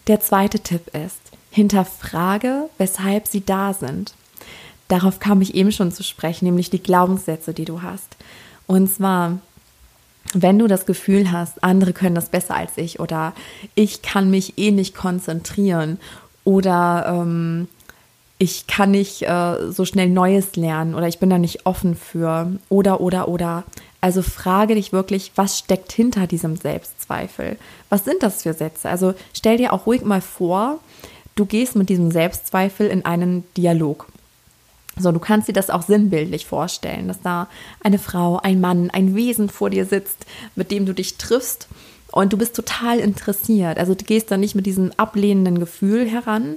Der 0.08 0.22
zweite 0.22 0.60
Tipp 0.60 0.88
ist, 0.96 1.20
hinterfrage, 1.52 2.70
weshalb 2.78 3.28
sie 3.28 3.46
da 3.46 3.74
sind. 3.74 4.14
Darauf 4.88 5.20
kam 5.20 5.42
ich 5.42 5.54
eben 5.54 5.72
schon 5.72 5.92
zu 5.92 6.04
sprechen, 6.04 6.46
nämlich 6.46 6.70
die 6.70 6.82
Glaubenssätze, 6.82 7.54
die 7.54 7.66
du 7.66 7.82
hast. 7.82 8.16
Und 8.68 8.90
zwar, 8.90 9.40
wenn 10.34 10.60
du 10.60 10.68
das 10.68 10.86
Gefühl 10.86 11.32
hast, 11.32 11.64
andere 11.64 11.92
können 11.92 12.16
das 12.16 12.30
besser 12.30 12.56
als 12.56 12.78
ich 12.78 13.00
oder 13.00 13.34
ich 13.76 14.02
kann 14.02 14.30
mich 14.30 14.58
eh 14.58 14.72
nicht 14.72 14.96
konzentrieren 14.96 16.00
oder 16.46 17.06
ähm, 17.08 17.68
ich 18.40 18.68
kann 18.68 18.92
nicht 18.92 19.24
äh, 19.24 19.72
so 19.72 19.86
schnell 19.86 20.10
Neues 20.10 20.56
lernen 20.56 20.94
oder 20.94 21.08
ich 21.08 21.20
bin 21.20 21.30
da 21.30 21.38
nicht 21.38 21.66
offen 21.66 21.96
für 21.96 22.52
oder 22.70 23.02
oder 23.02 23.28
oder. 23.28 23.64
Also 24.00 24.22
frage 24.22 24.76
dich 24.76 24.94
wirklich, 24.94 25.32
was 25.36 25.58
steckt 25.58 25.92
hinter 25.92 26.28
diesem 26.28 26.56
Selbstzweifel? 26.56 27.58
Was 27.90 28.06
sind 28.06 28.22
das 28.22 28.44
für 28.44 28.54
Sätze? 28.54 28.90
Also 28.90 29.16
stell 29.34 29.58
dir 29.58 29.74
auch 29.74 29.88
ruhig 29.88 30.04
mal 30.04 30.22
vor, 30.22 30.80
du 31.36 31.46
gehst 31.46 31.76
mit 31.76 31.90
diesem 31.90 32.12
Selbstzweifel 32.12 32.88
in 32.88 33.06
einen 33.06 33.44
Dialog. 33.56 34.08
So, 35.00 35.12
du 35.12 35.20
kannst 35.20 35.48
dir 35.48 35.54
das 35.54 35.70
auch 35.70 35.84
sinnbildlich 35.84 36.46
vorstellen, 36.46 37.08
dass 37.08 37.22
da 37.22 37.48
eine 37.84 38.00
Frau, 38.00 38.38
ein 38.38 38.62
Mann, 38.62 38.90
ein 38.92 39.16
Wesen 39.16 39.50
vor 39.50 39.70
dir 39.70 39.86
sitzt, 39.86 40.26
mit 40.56 40.72
dem 40.72 40.86
du 40.86 40.94
dich 40.94 41.18
triffst 41.18 41.68
und 42.12 42.34
du 42.34 42.38
bist 42.38 42.56
total 42.56 43.00
interessiert. 43.00 43.78
Also 43.78 43.94
du 43.96 44.06
gehst 44.06 44.32
da 44.32 44.38
nicht 44.38 44.56
mit 44.56 44.66
diesem 44.66 44.92
ablehnenden 44.98 45.60
Gefühl 45.60 46.08
heran 46.08 46.56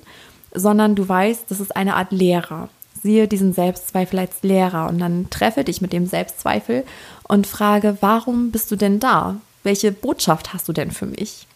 sondern 0.52 0.94
du 0.94 1.08
weißt, 1.08 1.44
das 1.48 1.60
ist 1.60 1.76
eine 1.76 1.96
Art 1.96 2.12
Lehrer. 2.12 2.68
Siehe 3.02 3.28
diesen 3.28 3.52
Selbstzweifel 3.52 4.18
als 4.18 4.42
Lehrer 4.42 4.88
und 4.88 4.98
dann 4.98 5.30
treffe 5.30 5.64
dich 5.64 5.80
mit 5.80 5.92
dem 5.92 6.06
Selbstzweifel 6.06 6.84
und 7.24 7.46
frage, 7.46 7.96
warum 8.00 8.50
bist 8.50 8.70
du 8.70 8.76
denn 8.76 9.00
da? 9.00 9.36
Welche 9.62 9.92
Botschaft 9.92 10.52
hast 10.52 10.68
du 10.68 10.72
denn 10.72 10.90
für 10.90 11.06
mich? 11.06 11.46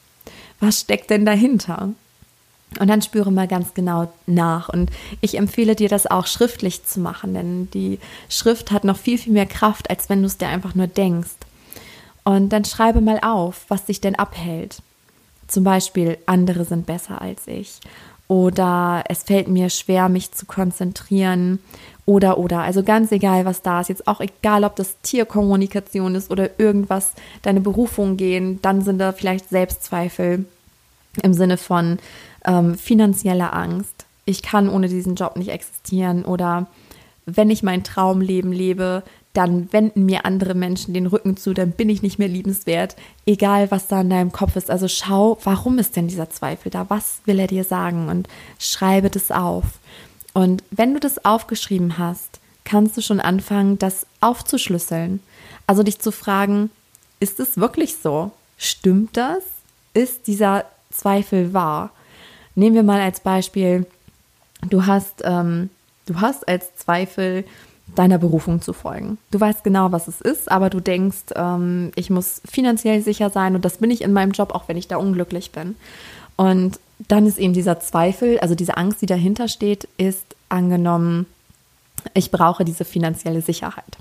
Was 0.60 0.80
steckt 0.80 1.10
denn 1.10 1.26
dahinter? 1.26 1.90
Und 2.80 2.88
dann 2.88 3.02
spüre 3.02 3.30
mal 3.30 3.46
ganz 3.46 3.74
genau 3.74 4.12
nach. 4.26 4.68
Und 4.68 4.90
ich 5.20 5.36
empfehle 5.36 5.76
dir 5.76 5.88
das 5.88 6.06
auch 6.06 6.26
schriftlich 6.26 6.84
zu 6.84 7.00
machen, 7.00 7.34
denn 7.34 7.70
die 7.72 7.98
Schrift 8.28 8.70
hat 8.70 8.84
noch 8.84 8.96
viel, 8.96 9.18
viel 9.18 9.32
mehr 9.32 9.46
Kraft, 9.46 9.90
als 9.90 10.08
wenn 10.08 10.20
du 10.20 10.26
es 10.26 10.38
dir 10.38 10.48
einfach 10.48 10.74
nur 10.74 10.86
denkst. 10.86 11.36
Und 12.24 12.48
dann 12.48 12.64
schreibe 12.64 13.00
mal 13.00 13.20
auf, 13.22 13.66
was 13.68 13.84
dich 13.84 14.00
denn 14.00 14.16
abhält. 14.16 14.78
Zum 15.46 15.62
Beispiel, 15.62 16.18
andere 16.26 16.64
sind 16.64 16.86
besser 16.86 17.20
als 17.20 17.46
ich 17.46 17.80
oder 18.28 19.04
es 19.08 19.24
fällt 19.24 19.48
mir 19.48 19.68
schwer, 19.70 20.08
mich 20.08 20.32
zu 20.32 20.46
konzentrieren 20.46 21.58
oder 22.06 22.38
oder. 22.38 22.60
Also 22.60 22.82
ganz 22.82 23.12
egal, 23.12 23.44
was 23.44 23.62
da 23.62 23.80
ist. 23.80 23.88
Jetzt 23.88 24.06
auch 24.08 24.20
egal, 24.20 24.64
ob 24.64 24.76
das 24.76 25.00
Tierkommunikation 25.02 26.14
ist 26.14 26.30
oder 26.30 26.58
irgendwas, 26.58 27.12
deine 27.42 27.60
Berufung 27.60 28.16
gehen, 28.16 28.60
dann 28.62 28.82
sind 28.82 28.98
da 28.98 29.12
vielleicht 29.12 29.48
Selbstzweifel 29.48 30.44
im 31.22 31.34
Sinne 31.34 31.56
von 31.56 31.98
ähm, 32.44 32.76
finanzieller 32.76 33.54
Angst. 33.54 34.06
Ich 34.24 34.42
kann 34.42 34.68
ohne 34.68 34.88
diesen 34.88 35.14
Job 35.14 35.36
nicht 35.36 35.50
existieren 35.50 36.24
oder 36.24 36.66
wenn 37.26 37.50
ich 37.50 37.62
mein 37.62 37.84
Traumleben 37.84 38.52
lebe, 38.52 39.02
dann 39.34 39.72
wenden 39.72 40.06
mir 40.06 40.24
andere 40.24 40.54
Menschen 40.54 40.94
den 40.94 41.06
Rücken 41.06 41.36
zu, 41.36 41.54
dann 41.54 41.72
bin 41.72 41.90
ich 41.90 42.02
nicht 42.02 42.18
mehr 42.18 42.28
liebenswert, 42.28 42.96
egal 43.26 43.70
was 43.70 43.88
da 43.88 44.00
in 44.00 44.08
deinem 44.08 44.32
Kopf 44.32 44.56
ist. 44.56 44.70
Also 44.70 44.88
schau, 44.88 45.38
warum 45.42 45.78
ist 45.78 45.96
denn 45.96 46.08
dieser 46.08 46.30
Zweifel 46.30 46.70
da? 46.70 46.88
Was 46.88 47.18
will 47.26 47.40
er 47.40 47.48
dir 47.48 47.64
sagen? 47.64 48.08
Und 48.08 48.28
schreibe 48.58 49.10
das 49.10 49.32
auf. 49.32 49.64
Und 50.32 50.62
wenn 50.70 50.94
du 50.94 51.00
das 51.00 51.24
aufgeschrieben 51.24 51.98
hast, 51.98 52.40
kannst 52.64 52.96
du 52.96 53.02
schon 53.02 53.20
anfangen, 53.20 53.78
das 53.78 54.06
aufzuschlüsseln. 54.20 55.20
Also 55.66 55.82
dich 55.82 55.98
zu 55.98 56.12
fragen, 56.12 56.70
ist 57.18 57.40
es 57.40 57.56
wirklich 57.56 57.96
so? 57.96 58.30
Stimmt 58.56 59.16
das? 59.16 59.42
Ist 59.94 60.28
dieser 60.28 60.64
Zweifel 60.90 61.52
wahr? 61.52 61.90
Nehmen 62.54 62.76
wir 62.76 62.82
mal 62.84 63.00
als 63.00 63.18
Beispiel, 63.20 63.86
du 64.70 64.86
hast, 64.86 65.22
ähm, 65.24 65.70
du 66.06 66.20
hast 66.20 66.46
als 66.46 66.76
Zweifel, 66.76 67.44
deiner 67.86 68.18
Berufung 68.18 68.60
zu 68.60 68.72
folgen. 68.72 69.18
Du 69.30 69.40
weißt 69.40 69.62
genau, 69.62 69.92
was 69.92 70.08
es 70.08 70.20
ist, 70.20 70.50
aber 70.50 70.70
du 70.70 70.80
denkst, 70.80 71.32
ähm, 71.36 71.92
ich 71.94 72.10
muss 72.10 72.40
finanziell 72.44 73.02
sicher 73.02 73.30
sein 73.30 73.54
und 73.54 73.64
das 73.64 73.78
bin 73.78 73.90
ich 73.90 74.02
in 74.02 74.12
meinem 74.12 74.32
Job, 74.32 74.54
auch 74.54 74.68
wenn 74.68 74.76
ich 74.76 74.88
da 74.88 74.96
unglücklich 74.96 75.52
bin. 75.52 75.76
Und 76.36 76.80
dann 77.08 77.26
ist 77.26 77.38
eben 77.38 77.52
dieser 77.52 77.80
Zweifel, 77.80 78.38
also 78.40 78.54
diese 78.54 78.76
Angst, 78.76 79.02
die 79.02 79.06
dahinter 79.06 79.48
steht, 79.48 79.88
ist 79.96 80.24
angenommen, 80.48 81.26
ich 82.14 82.30
brauche 82.30 82.64
diese 82.64 82.84
finanzielle 82.84 83.42
Sicherheit. 83.42 83.96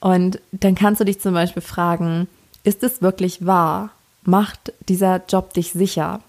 Und 0.00 0.40
dann 0.52 0.74
kannst 0.74 1.00
du 1.00 1.04
dich 1.04 1.20
zum 1.20 1.34
Beispiel 1.34 1.62
fragen, 1.62 2.28
ist 2.62 2.82
es 2.82 3.02
wirklich 3.02 3.44
wahr? 3.46 3.90
Macht 4.22 4.72
dieser 4.88 5.22
Job 5.28 5.54
dich 5.54 5.72
sicher? 5.72 6.20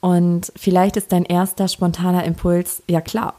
Und 0.00 0.52
vielleicht 0.56 0.96
ist 0.96 1.12
dein 1.12 1.24
erster 1.24 1.68
spontaner 1.68 2.24
Impuls, 2.24 2.82
ja 2.88 3.00
klar. 3.00 3.34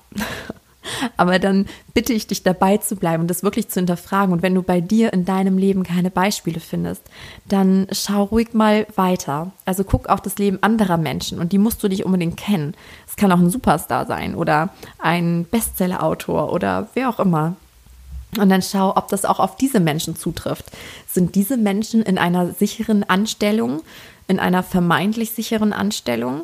Aber 1.18 1.40
dann 1.40 1.66
bitte 1.94 2.14
ich 2.14 2.28
dich 2.28 2.44
dabei 2.44 2.78
zu 2.78 2.96
bleiben 2.96 3.22
und 3.22 3.30
das 3.30 3.44
wirklich 3.44 3.70
zu 3.70 3.80
hinterfragen. 3.80 4.34
Und 4.34 4.42
wenn 4.42 4.56
du 4.56 4.62
bei 4.62 4.82
dir 4.82 5.14
in 5.14 5.26
deinem 5.26 5.58
Leben 5.58 5.84
keine 5.84 6.12
Beispiele 6.12 6.60
findest, 6.60 7.04
dann 7.48 7.88
schau 7.92 8.24
ruhig 8.24 8.54
mal 8.54 8.88
weiter. 8.96 9.52
Also 9.66 9.84
guck 9.84 10.08
auf 10.10 10.22
das 10.22 10.38
Leben 10.38 10.60
anderer 10.62 10.98
Menschen 10.98 11.40
und 11.40 11.52
die 11.52 11.58
musst 11.58 11.84
du 11.84 11.88
nicht 11.88 12.06
unbedingt 12.06 12.38
kennen. 12.38 12.76
Es 13.08 13.16
kann 13.16 13.32
auch 13.32 13.40
ein 13.40 13.50
Superstar 13.50 14.06
sein 14.06 14.36
oder 14.36 14.70
ein 15.00 15.46
Bestsellerautor 15.50 16.52
oder 16.52 16.88
wer 16.94 17.10
auch 17.10 17.20
immer. 17.20 17.56
Und 18.38 18.50
dann 18.50 18.62
schau, 18.62 18.96
ob 18.96 19.08
das 19.08 19.26
auch 19.26 19.40
auf 19.40 19.56
diese 19.56 19.80
Menschen 19.80 20.16
zutrifft. 20.16 20.66
Sind 21.08 21.36
diese 21.36 21.58
Menschen 21.58 22.04
in 22.04 22.18
einer 22.18 22.52
sicheren 22.54 23.04
Anstellung, 23.04 23.82
in 24.28 24.40
einer 24.40 24.64
vermeintlich 24.64 25.32
sicheren 25.32 25.74
Anstellung? 25.74 26.44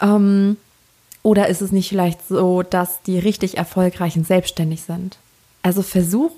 Ähm, 0.00 0.56
oder 1.24 1.48
ist 1.48 1.62
es 1.62 1.72
nicht 1.72 1.88
vielleicht 1.88 2.28
so, 2.28 2.62
dass 2.62 3.02
die 3.02 3.18
richtig 3.18 3.56
erfolgreichen 3.56 4.24
selbstständig 4.24 4.82
sind? 4.82 5.16
Also 5.62 5.82
versuch 5.82 6.32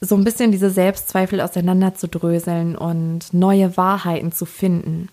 so 0.00 0.16
ein 0.16 0.24
bisschen 0.24 0.50
diese 0.50 0.70
Selbstzweifel 0.70 1.40
auseinanderzudröseln 1.40 2.76
und 2.76 3.32
neue 3.32 3.76
Wahrheiten 3.76 4.32
zu 4.32 4.44
finden. 4.44 5.08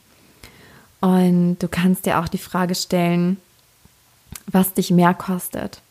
Und 1.01 1.57
du 1.59 1.67
kannst 1.67 2.07
dir 2.07 2.19
auch 2.19 2.27
die 2.27 2.39
Frage 2.39 2.73
stellen, 2.73 3.37
was 4.47 4.73
dich 4.73 4.89
mehr 4.89 5.13
kostet. 5.13 5.81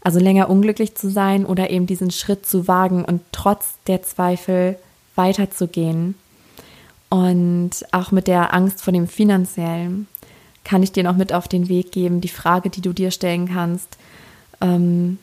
Also 0.00 0.18
länger 0.18 0.48
unglücklich 0.48 0.94
zu 0.94 1.10
sein 1.10 1.44
oder 1.44 1.68
eben 1.68 1.86
diesen 1.86 2.10
Schritt 2.10 2.46
zu 2.46 2.66
wagen 2.66 3.04
und 3.04 3.20
trotz 3.30 3.74
der 3.86 4.02
Zweifel 4.02 4.78
weiterzugehen. 5.16 6.14
Und 7.10 7.70
auch 7.92 8.10
mit 8.10 8.26
der 8.26 8.54
Angst 8.54 8.82
vor 8.82 8.92
dem 8.94 9.06
finanziellen 9.06 10.06
kann 10.68 10.82
ich 10.82 10.92
dir 10.92 11.02
noch 11.02 11.16
mit 11.16 11.32
auf 11.32 11.48
den 11.48 11.70
Weg 11.70 11.92
geben. 11.92 12.20
Die 12.20 12.28
Frage, 12.28 12.68
die 12.68 12.82
du 12.82 12.92
dir 12.92 13.10
stellen 13.10 13.48
kannst, 13.48 13.96
ähm, 14.60 15.18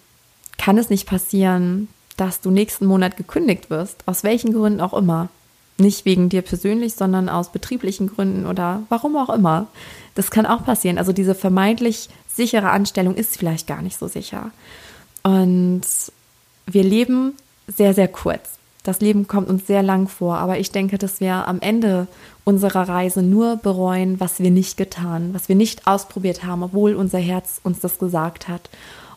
kann 0.57 0.79
es 0.79 0.89
nicht 0.89 1.07
passieren, 1.07 1.87
dass 2.17 2.41
du 2.41 2.49
nächsten 2.49 2.87
Monat 2.87 3.15
gekündigt 3.15 3.69
wirst, 3.69 4.07
aus 4.07 4.23
welchen 4.23 4.53
Gründen 4.53 4.81
auch 4.81 4.93
immer. 4.93 5.29
Nicht 5.77 6.03
wegen 6.05 6.29
dir 6.29 6.41
persönlich, 6.41 6.95
sondern 6.95 7.29
aus 7.29 7.51
betrieblichen 7.51 8.07
Gründen 8.07 8.47
oder 8.47 8.81
warum 8.89 9.15
auch 9.17 9.29
immer. 9.29 9.67
Das 10.15 10.31
kann 10.31 10.47
auch 10.47 10.65
passieren. 10.65 10.97
Also 10.97 11.11
diese 11.11 11.35
vermeintlich 11.35 12.09
sichere 12.27 12.71
Anstellung 12.71 13.13
ist 13.13 13.37
vielleicht 13.37 13.67
gar 13.67 13.83
nicht 13.83 13.99
so 13.99 14.07
sicher. 14.07 14.49
Und 15.21 15.83
wir 16.65 16.83
leben 16.83 17.33
sehr, 17.67 17.93
sehr 17.93 18.07
kurz. 18.07 18.54
Das 18.85 19.01
Leben 19.01 19.27
kommt 19.27 19.49
uns 19.49 19.65
sehr 19.65 19.81
lang 19.81 20.07
vor, 20.07 20.37
aber 20.37 20.59
ich 20.59 20.71
denke, 20.71 20.99
dass 20.99 21.19
wir 21.19 21.47
am 21.47 21.59
Ende 21.59 22.07
unserer 22.43 22.87
Reise 22.87 23.23
nur 23.23 23.57
bereuen, 23.57 24.19
was 24.19 24.39
wir 24.39 24.51
nicht 24.51 24.77
getan, 24.77 25.33
was 25.33 25.49
wir 25.49 25.55
nicht 25.55 25.87
ausprobiert 25.87 26.43
haben, 26.43 26.61
obwohl 26.61 26.93
unser 26.93 27.17
Herz 27.17 27.59
uns 27.63 27.79
das 27.79 27.97
gesagt 27.97 28.47
hat. 28.47 28.69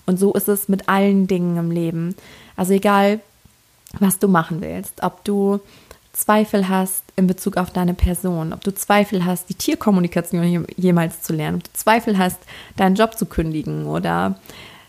Und 0.06 0.18
so 0.18 0.32
ist 0.32 0.48
es 0.48 0.70
mit 0.70 0.88
allen 0.88 1.26
Dingen 1.26 1.58
im 1.58 1.70
Leben. 1.70 2.16
Also 2.56 2.72
egal, 2.72 3.20
was 4.00 4.18
du 4.18 4.26
machen 4.26 4.62
willst, 4.62 5.02
ob 5.02 5.22
du 5.24 5.60
Zweifel 6.14 6.70
hast 6.70 7.04
in 7.16 7.26
Bezug 7.26 7.58
auf 7.58 7.70
deine 7.70 7.92
Person, 7.92 8.54
ob 8.54 8.64
du 8.64 8.74
Zweifel 8.74 9.26
hast, 9.26 9.50
die 9.50 9.54
Tierkommunikation 9.54 10.66
jemals 10.76 11.20
zu 11.20 11.34
lernen, 11.34 11.58
ob 11.58 11.64
du 11.64 11.70
Zweifel 11.74 12.16
hast, 12.16 12.38
deinen 12.76 12.96
Job 12.96 13.18
zu 13.18 13.26
kündigen 13.26 13.84
oder 13.84 14.40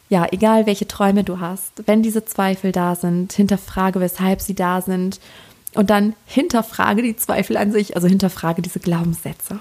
ja, 0.09 0.27
egal 0.31 0.65
welche 0.65 0.87
Träume 0.87 1.23
du 1.23 1.39
hast, 1.39 1.83
wenn 1.85 2.01
diese 2.01 2.25
Zweifel 2.25 2.71
da 2.71 2.95
sind, 2.95 3.31
hinterfrage, 3.31 3.99
weshalb 3.99 4.41
sie 4.41 4.55
da 4.55 4.81
sind 4.81 5.19
und 5.75 5.91
dann 5.91 6.15
hinterfrage 6.25 7.03
die 7.03 7.15
Zweifel 7.15 7.57
an 7.57 7.71
sich, 7.71 7.95
also 7.95 8.07
hinterfrage 8.07 8.61
diese 8.63 8.79
Glaubenssätze. 8.79 9.59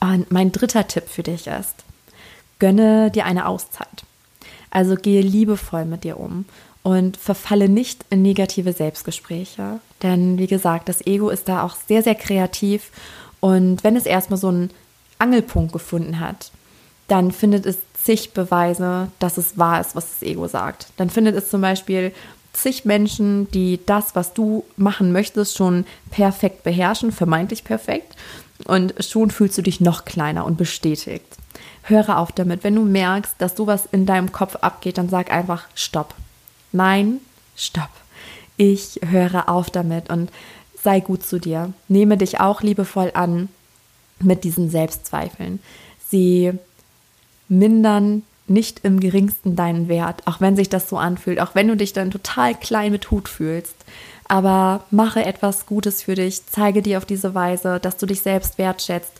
Und 0.00 0.32
mein 0.32 0.50
dritter 0.50 0.88
Tipp 0.88 1.08
für 1.08 1.22
dich 1.22 1.46
ist, 1.46 1.76
gönne 2.58 3.10
dir 3.10 3.24
eine 3.24 3.46
Auszeit. 3.46 4.04
Also 4.70 4.96
gehe 4.96 5.22
liebevoll 5.22 5.84
mit 5.84 6.04
dir 6.04 6.18
um 6.18 6.44
und 6.82 7.16
verfalle 7.16 7.68
nicht 7.68 8.04
in 8.10 8.22
negative 8.22 8.72
Selbstgespräche. 8.72 9.80
Denn 10.02 10.38
wie 10.38 10.46
gesagt, 10.46 10.88
das 10.88 11.06
Ego 11.06 11.30
ist 11.30 11.48
da 11.48 11.62
auch 11.62 11.76
sehr, 11.86 12.02
sehr 12.02 12.14
kreativ. 12.14 12.90
Und 13.38 13.84
wenn 13.84 13.94
es 13.94 14.06
erstmal 14.06 14.38
so 14.38 14.48
einen 14.48 14.70
Angelpunkt 15.18 15.72
gefunden 15.72 16.18
hat, 16.18 16.50
dann 17.08 17.32
findet 17.32 17.66
es 17.66 17.78
zig 18.02 18.32
Beweise, 18.32 19.08
dass 19.18 19.36
es 19.36 19.58
wahr 19.58 19.80
ist, 19.80 19.94
was 19.94 20.08
das 20.08 20.22
Ego 20.22 20.46
sagt. 20.48 20.86
Dann 20.96 21.10
findet 21.10 21.36
es 21.36 21.50
zum 21.50 21.60
Beispiel 21.60 22.12
zig 22.52 22.84
Menschen, 22.84 23.50
die 23.50 23.80
das, 23.86 24.14
was 24.14 24.34
du 24.34 24.64
machen 24.76 25.12
möchtest, 25.12 25.56
schon 25.56 25.84
perfekt 26.10 26.62
beherrschen, 26.62 27.12
vermeintlich 27.12 27.64
perfekt. 27.64 28.16
Und 28.66 28.94
schon 29.02 29.30
fühlst 29.30 29.56
du 29.56 29.62
dich 29.62 29.80
noch 29.80 30.04
kleiner 30.04 30.44
und 30.44 30.56
bestätigt. 30.56 31.36
Höre 31.82 32.18
auf 32.18 32.32
damit. 32.32 32.62
Wenn 32.64 32.74
du 32.74 32.82
merkst, 32.82 33.34
dass 33.38 33.56
sowas 33.56 33.88
in 33.90 34.04
deinem 34.04 34.32
Kopf 34.32 34.56
abgeht, 34.56 34.98
dann 34.98 35.08
sag 35.08 35.32
einfach 35.32 35.64
Stopp. 35.74 36.14
Nein, 36.72 37.20
Stopp. 37.56 37.90
Ich 38.56 39.00
höre 39.06 39.48
auf 39.48 39.70
damit 39.70 40.10
und 40.10 40.30
sei 40.82 41.00
gut 41.00 41.24
zu 41.24 41.38
dir. 41.38 41.72
Nehme 41.88 42.18
dich 42.18 42.40
auch 42.40 42.62
liebevoll 42.62 43.10
an 43.14 43.48
mit 44.20 44.44
diesen 44.44 44.68
Selbstzweifeln. 44.70 45.60
Sie 46.08 46.52
mindern 47.50 48.22
nicht 48.46 48.80
im 48.84 48.98
geringsten 48.98 49.54
deinen 49.54 49.88
Wert, 49.88 50.26
auch 50.26 50.40
wenn 50.40 50.56
sich 50.56 50.68
das 50.68 50.88
so 50.88 50.96
anfühlt, 50.96 51.40
auch 51.40 51.54
wenn 51.54 51.68
du 51.68 51.76
dich 51.76 51.92
dann 51.92 52.10
total 52.10 52.54
klein 52.54 52.92
mit 52.92 53.10
Hut 53.10 53.28
fühlst. 53.28 53.76
Aber 54.26 54.84
mache 54.90 55.24
etwas 55.24 55.66
Gutes 55.66 56.02
für 56.02 56.14
dich, 56.14 56.46
zeige 56.46 56.82
dir 56.82 56.98
auf 56.98 57.04
diese 57.04 57.34
Weise, 57.34 57.78
dass 57.80 57.96
du 57.96 58.06
dich 58.06 58.22
selbst 58.22 58.58
wertschätzt, 58.58 59.12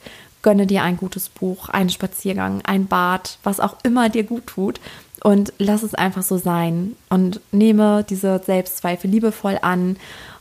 gönne 0.42 0.66
dir 0.66 0.82
ein 0.82 0.96
gutes 0.96 1.28
Buch, 1.28 1.68
einen 1.68 1.90
Spaziergang, 1.90 2.62
ein 2.64 2.86
Bad, 2.86 3.38
was 3.42 3.60
auch 3.60 3.76
immer 3.82 4.08
dir 4.08 4.24
gut 4.24 4.46
tut 4.46 4.80
und 5.22 5.52
lass 5.58 5.82
es 5.82 5.94
einfach 5.94 6.22
so 6.22 6.38
sein 6.38 6.96
und 7.08 7.40
nehme 7.52 8.04
diese 8.08 8.40
Selbstzweifel 8.44 9.10
liebevoll 9.10 9.58
an 9.60 9.96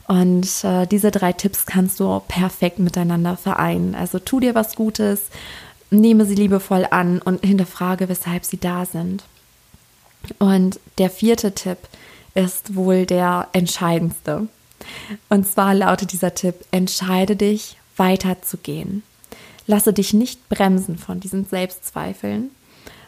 und 0.06 0.48
äh, 0.64 0.86
diese 0.86 1.10
drei 1.10 1.32
Tipps 1.32 1.66
kannst 1.66 2.00
du 2.00 2.20
perfekt 2.26 2.80
miteinander 2.80 3.36
vereinen. 3.36 3.94
Also 3.94 4.18
tu 4.18 4.40
dir 4.40 4.54
was 4.54 4.74
Gutes, 4.74 5.26
nehme 5.90 6.24
sie 6.24 6.34
liebevoll 6.34 6.86
an 6.90 7.20
und 7.20 7.44
hinterfrage, 7.44 8.08
weshalb 8.08 8.44
sie 8.44 8.58
da 8.58 8.86
sind. 8.86 9.24
Und 10.38 10.78
der 10.98 11.10
vierte 11.10 11.52
Tipp 11.52 11.78
ist 12.34 12.74
wohl 12.76 13.06
der 13.06 13.48
entscheidendste. 13.52 14.48
Und 15.28 15.46
zwar 15.46 15.74
lautet 15.74 16.12
dieser 16.12 16.34
Tipp, 16.34 16.54
entscheide 16.70 17.36
dich, 17.36 17.76
weiterzugehen. 17.96 19.02
Lasse 19.66 19.92
dich 19.92 20.14
nicht 20.14 20.48
bremsen 20.48 20.96
von 20.96 21.20
diesen 21.20 21.44
Selbstzweifeln, 21.44 22.50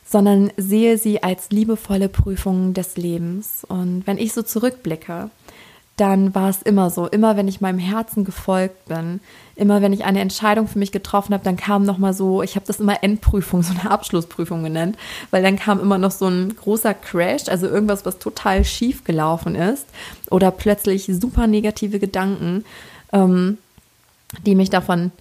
sondern 0.04 0.52
sehe 0.56 0.98
sie 0.98 1.22
als 1.22 1.50
liebevolle 1.50 2.08
Prüfungen 2.08 2.74
des 2.74 2.96
Lebens. 2.96 3.64
Und 3.66 4.06
wenn 4.06 4.18
ich 4.18 4.32
so 4.32 4.42
zurückblicke, 4.42 5.30
dann 5.96 6.34
war 6.34 6.48
es 6.48 6.62
immer 6.62 6.90
so. 6.90 7.06
Immer 7.06 7.36
wenn 7.36 7.48
ich 7.48 7.60
meinem 7.60 7.78
Herzen 7.78 8.24
gefolgt 8.24 8.86
bin, 8.86 9.20
immer 9.56 9.82
wenn 9.82 9.92
ich 9.92 10.04
eine 10.04 10.20
Entscheidung 10.20 10.66
für 10.66 10.78
mich 10.78 10.92
getroffen 10.92 11.34
habe, 11.34 11.44
dann 11.44 11.56
kam 11.56 11.84
noch 11.84 11.98
mal 11.98 12.14
so, 12.14 12.42
ich 12.42 12.56
habe 12.56 12.66
das 12.66 12.80
immer 12.80 13.02
Endprüfung, 13.02 13.62
so 13.62 13.74
eine 13.78 13.90
Abschlussprüfung 13.90 14.62
genannt, 14.62 14.96
weil 15.30 15.42
dann 15.42 15.56
kam 15.56 15.80
immer 15.80 15.98
noch 15.98 16.10
so 16.10 16.26
ein 16.26 16.56
großer 16.56 16.94
Crash, 16.94 17.48
also 17.48 17.66
irgendwas, 17.66 18.06
was 18.06 18.18
total 18.18 18.64
schief 18.64 19.04
gelaufen 19.04 19.54
ist 19.54 19.86
oder 20.30 20.50
plötzlich 20.50 21.06
super 21.06 21.46
negative 21.46 21.98
Gedanken, 21.98 22.64
ähm, 23.12 23.58
die 24.46 24.54
mich 24.54 24.70
davon 24.70 25.12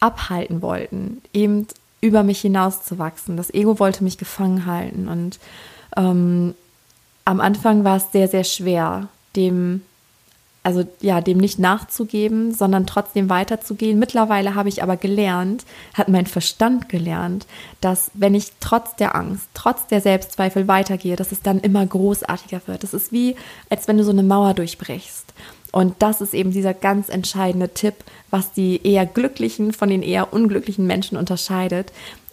abhalten 0.00 0.60
wollten, 0.60 1.22
eben 1.32 1.66
über 2.02 2.22
mich 2.22 2.40
hinauszuwachsen. 2.40 3.36
Das 3.36 3.52
Ego 3.52 3.78
wollte 3.78 4.04
mich 4.04 4.18
gefangen 4.18 4.66
halten 4.66 5.08
und 5.08 5.38
ähm, 5.96 6.54
am 7.24 7.40
Anfang 7.40 7.84
war 7.84 7.96
es 7.96 8.12
sehr, 8.12 8.28
sehr 8.28 8.44
schwer, 8.44 9.08
dem 9.36 9.82
also 10.62 10.84
ja, 11.00 11.20
dem 11.20 11.38
nicht 11.38 11.58
nachzugeben, 11.58 12.52
sondern 12.52 12.86
trotzdem 12.86 13.30
weiterzugehen. 13.30 13.98
Mittlerweile 13.98 14.54
habe 14.54 14.68
ich 14.68 14.82
aber 14.82 14.96
gelernt, 14.96 15.64
hat 15.94 16.08
mein 16.08 16.26
Verstand 16.26 16.88
gelernt, 16.88 17.46
dass 17.80 18.10
wenn 18.12 18.34
ich 18.34 18.52
trotz 18.60 18.94
der 18.96 19.14
Angst, 19.14 19.48
trotz 19.54 19.86
der 19.86 20.02
Selbstzweifel 20.02 20.68
weitergehe, 20.68 21.16
dass 21.16 21.32
es 21.32 21.40
dann 21.40 21.60
immer 21.60 21.84
großartiger 21.86 22.60
wird. 22.66 22.82
Das 22.82 22.92
ist 22.92 23.10
wie, 23.10 23.36
als 23.70 23.88
wenn 23.88 23.96
du 23.96 24.04
so 24.04 24.10
eine 24.10 24.22
Mauer 24.22 24.52
durchbrichst. 24.52 25.32
Und 25.72 25.94
das 26.00 26.20
ist 26.20 26.34
eben 26.34 26.50
dieser 26.50 26.74
ganz 26.74 27.08
entscheidende 27.08 27.70
Tipp, 27.70 27.94
was 28.30 28.52
die 28.52 28.84
eher 28.84 29.06
glücklichen 29.06 29.72
von 29.72 29.88
den 29.88 30.02
eher 30.02 30.32
unglücklichen 30.32 30.86
Menschen 30.86 31.16
unterscheidet. 31.16 31.92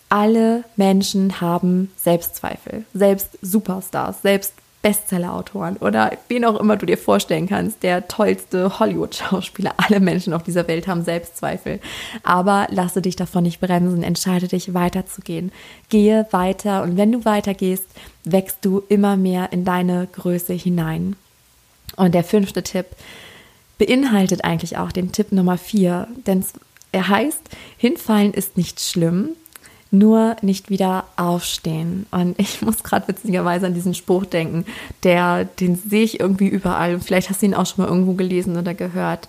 Alle 0.09 0.63
Menschen 0.75 1.39
haben 1.39 1.91
Selbstzweifel, 1.97 2.85
selbst 2.93 3.37
Superstars, 3.41 4.21
selbst 4.21 4.53
Bestseller-Autoren 4.87 5.75
oder 5.77 6.11
wen 6.29 6.45
auch 6.45 6.57
immer 6.57 6.77
du 6.77 6.85
dir 6.85 6.97
vorstellen 6.97 7.49
kannst, 7.49 7.83
der 7.83 8.07
tollste 8.07 8.79
Hollywood-Schauspieler. 8.79 9.73
Alle 9.77 9.99
Menschen 9.99 10.31
auf 10.31 10.43
dieser 10.43 10.65
Welt 10.69 10.87
haben 10.87 11.03
Selbstzweifel. 11.03 11.81
Aber 12.23 12.67
lasse 12.71 13.01
dich 13.01 13.17
davon 13.17 13.43
nicht 13.43 13.59
bremsen, 13.59 14.01
entscheide 14.01 14.47
dich 14.47 14.73
weiterzugehen. 14.73 15.51
Gehe 15.89 16.25
weiter 16.31 16.83
und 16.83 16.95
wenn 16.95 17.11
du 17.11 17.25
weitergehst, 17.25 17.85
wächst 18.23 18.59
du 18.61 18.81
immer 18.87 19.17
mehr 19.17 19.51
in 19.51 19.65
deine 19.65 20.07
Größe 20.09 20.53
hinein. 20.53 21.17
Und 21.97 22.15
der 22.15 22.23
fünfte 22.23 22.63
Tipp 22.63 22.85
beinhaltet 23.77 24.45
eigentlich 24.45 24.77
auch 24.77 24.93
den 24.93 25.11
Tipp 25.11 25.33
Nummer 25.33 25.57
vier, 25.57 26.07
denn 26.25 26.45
er 26.93 27.09
heißt, 27.09 27.41
hinfallen 27.77 28.33
ist 28.33 28.55
nicht 28.55 28.79
schlimm, 28.79 29.31
nur 29.91 30.35
nicht 30.41 30.69
wieder 30.69 31.05
aufstehen. 31.15 32.05
Und 32.11 32.39
ich 32.39 32.61
muss 32.63 32.83
gerade 32.83 33.07
witzigerweise 33.07 33.67
an 33.67 33.73
diesen 33.73 33.93
Spruch 33.93 34.25
denken, 34.25 34.65
der, 35.03 35.45
den 35.45 35.75
sehe 35.75 36.03
ich 36.03 36.19
irgendwie 36.19 36.47
überall. 36.47 36.99
Vielleicht 36.99 37.29
hast 37.29 37.41
du 37.41 37.45
ihn 37.45 37.55
auch 37.55 37.65
schon 37.65 37.83
mal 37.83 37.89
irgendwo 37.89 38.13
gelesen 38.13 38.57
oder 38.57 38.73
gehört. 38.73 39.27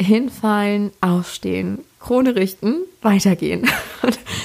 Hinfallen, 0.00 0.92
aufstehen, 1.00 1.78
Krone 1.98 2.34
richten, 2.34 2.76
weitergehen. 3.02 3.68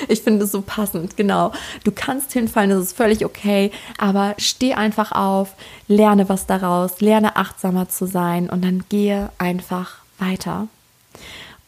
Ich 0.08 0.22
finde 0.22 0.46
es 0.46 0.52
so 0.52 0.62
passend, 0.62 1.18
genau. 1.18 1.52
Du 1.84 1.92
kannst 1.92 2.34
hinfallen, 2.34 2.70
das 2.70 2.84
ist 2.84 2.98
völlig 2.98 3.26
okay, 3.26 3.72
aber 3.98 4.36
steh 4.38 4.74
einfach 4.74 5.12
auf, 5.14 5.56
lerne 5.88 6.30
was 6.30 6.46
daraus, 6.46 7.02
lerne 7.02 7.38
achtsamer 7.38 7.90
zu 7.90 8.06
sein 8.06 8.50
und 8.50 8.64
dann 8.64 8.84
gehe 8.90 9.32
einfach 9.38 9.98
weiter. 10.20 10.68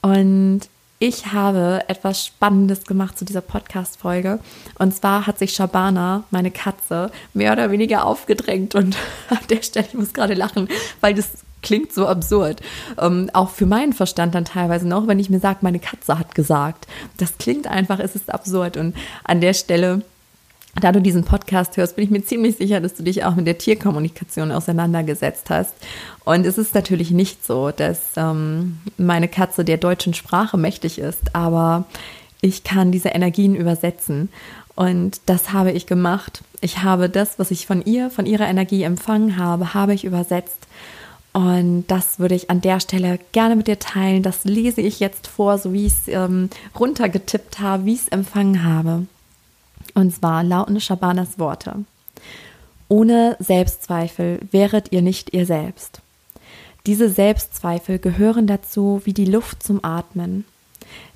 Und 0.02 0.62
ich 1.00 1.28
habe 1.28 1.84
etwas 1.88 2.26
Spannendes 2.26 2.86
gemacht 2.86 3.20
zu 3.20 3.26
dieser 3.26 3.42
Podcast-Folge. 3.42 4.40
Und 4.80 4.96
zwar 4.96 5.28
hat 5.28 5.38
sich 5.38 5.54
Shabana, 5.54 6.24
meine 6.32 6.50
Katze, 6.50 7.12
mehr 7.34 7.52
oder 7.52 7.70
weniger 7.70 8.06
aufgedrängt. 8.06 8.74
Und 8.74 8.98
an 9.30 9.40
der 9.50 9.62
Stelle, 9.62 9.88
ich 9.88 9.94
muss 9.94 10.14
gerade 10.14 10.34
lachen, 10.34 10.68
weil 11.02 11.14
das 11.14 11.30
klingt 11.62 11.94
so 11.94 12.08
absurd. 12.08 12.62
Ähm, 12.98 13.30
auch 13.34 13.50
für 13.50 13.66
meinen 13.66 13.94
Verstand 13.94 14.34
dann 14.34 14.46
teilweise 14.46 14.88
noch, 14.88 15.08
wenn 15.08 15.20
ich 15.20 15.30
mir 15.30 15.40
sage, 15.40 15.60
meine 15.62 15.80
Katze 15.80 16.18
hat 16.18 16.34
gesagt. 16.34 16.88
Das 17.18 17.38
klingt 17.38 17.68
einfach, 17.68 18.00
es 18.00 18.16
ist 18.16 18.34
absurd. 18.34 18.78
Und 18.78 18.96
an 19.24 19.42
der 19.42 19.54
Stelle 19.54 20.02
da 20.80 20.92
du 20.92 21.02
diesen 21.02 21.24
Podcast 21.24 21.78
hörst, 21.78 21.96
bin 21.96 22.06
ich 22.06 22.12
mir 22.12 22.24
ziemlich 22.24 22.58
sicher, 22.58 22.80
dass 22.80 22.94
du 22.94 23.04
dich 23.04 23.24
auch 23.24 23.36
mit 23.36 23.48
der 23.48 23.58
Tierkommunikation 23.58 24.52
auseinandergesetzt 24.52 25.50
hast. 25.50 25.74
Und 26.24 26.46
es 26.46 26.58
ist 26.58 26.76
natürlich 26.76 27.12
nicht 27.12 27.46
so, 27.46 27.72
dass 27.72 28.00
ähm, 28.16 28.80
meine 28.98 29.28
Katze 29.28 29.66
der 29.66 29.78
deutschen 29.78 30.14
Sprache 30.14 30.58
mächtig 30.58 31.00
ist, 31.00 31.36
aber 31.36 31.86
ich 32.42 32.64
kann 32.64 32.92
diese 32.92 33.10
Energien 33.10 33.56
übersetzen. 33.56 34.30
Und 34.76 35.22
das 35.26 35.54
habe 35.54 35.72
ich 35.72 35.88
gemacht. 35.88 36.44
Ich 36.62 36.84
habe 36.84 37.10
das, 37.10 37.40
was 37.40 37.50
ich 37.50 37.66
von 37.66 37.84
ihr, 37.84 38.12
von 38.12 38.28
ihrer 38.28 38.48
Energie 38.48 38.84
empfangen 38.84 39.38
habe, 39.38 39.74
habe 39.74 39.96
ich 39.96 40.06
übersetzt. 40.06 40.68
Und 41.34 41.86
das 41.88 42.20
würde 42.20 42.36
ich 42.36 42.50
an 42.50 42.62
der 42.62 42.80
Stelle 42.80 43.20
gerne 43.32 43.56
mit 43.56 43.68
dir 43.68 43.80
teilen. 43.80 44.22
Das 44.22 44.44
lese 44.44 44.82
ich 44.82 45.00
jetzt 45.00 45.28
vor, 45.28 45.58
so 45.58 45.74
wie 45.74 45.88
ich 45.88 45.94
es 45.94 46.08
ähm, 46.08 46.50
runtergetippt 46.80 47.60
habe, 47.60 47.86
wie 47.86 47.94
ich 47.94 48.02
es 48.02 48.08
empfangen 48.08 48.64
habe. 48.64 49.08
Und 49.96 50.14
zwar 50.14 50.44
lauten 50.44 50.80
Schabanas 50.80 51.40
Worte. 51.40 51.86
Ohne 52.90 53.36
Selbstzweifel 53.40 54.40
wäret 54.52 54.92
ihr 54.92 55.02
nicht 55.02 55.34
ihr 55.34 55.46
selbst. 55.46 56.02
Diese 56.86 57.10
Selbstzweifel 57.10 58.00
gehören 58.00 58.48
dazu 58.48 59.02
wie 59.04 59.14
die 59.14 59.26
Luft 59.26 59.62
zum 59.62 59.84
Atmen. 59.84 60.46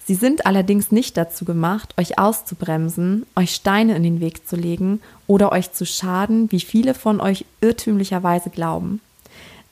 Sie 0.05 0.15
sind 0.15 0.45
allerdings 0.45 0.91
nicht 0.91 1.15
dazu 1.15 1.45
gemacht, 1.45 1.93
euch 1.97 2.19
auszubremsen, 2.19 3.25
euch 3.35 3.55
Steine 3.55 3.95
in 3.95 4.03
den 4.03 4.19
Weg 4.19 4.47
zu 4.47 4.57
legen 4.57 4.99
oder 5.27 5.53
euch 5.53 5.71
zu 5.71 5.85
schaden, 5.85 6.51
wie 6.51 6.59
viele 6.59 6.93
von 6.93 7.21
euch 7.21 7.45
irrtümlicherweise 7.61 8.49
glauben. 8.49 8.99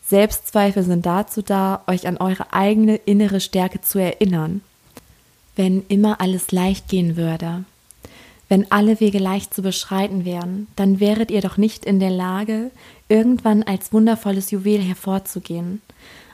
Selbstzweifel 0.08 0.84
sind 0.84 1.06
dazu 1.06 1.42
da, 1.42 1.84
euch 1.88 2.08
an 2.08 2.18
eure 2.18 2.54
eigene 2.54 2.96
innere 2.96 3.42
Stärke 3.42 3.82
zu 3.82 4.00
erinnern. 4.00 4.62
Wenn 5.56 5.84
immer 5.90 6.22
alles 6.22 6.52
leicht 6.52 6.88
gehen 6.88 7.18
würde, 7.18 7.66
wenn 8.50 8.72
alle 8.72 9.00
Wege 9.00 9.20
leicht 9.20 9.54
zu 9.54 9.62
beschreiten 9.62 10.26
wären, 10.26 10.68
dann 10.76 11.00
wäret 11.00 11.32
ihr 11.32 11.42
doch 11.42 11.58
nicht 11.58 11.86
in 11.86 12.00
der 12.00 12.10
Lage, 12.10 12.72
irgendwann 13.08 13.64
als 13.64 13.94
wundervolles 13.94 14.52
Juwel 14.52 14.82
hervorzugehen. 14.82 15.82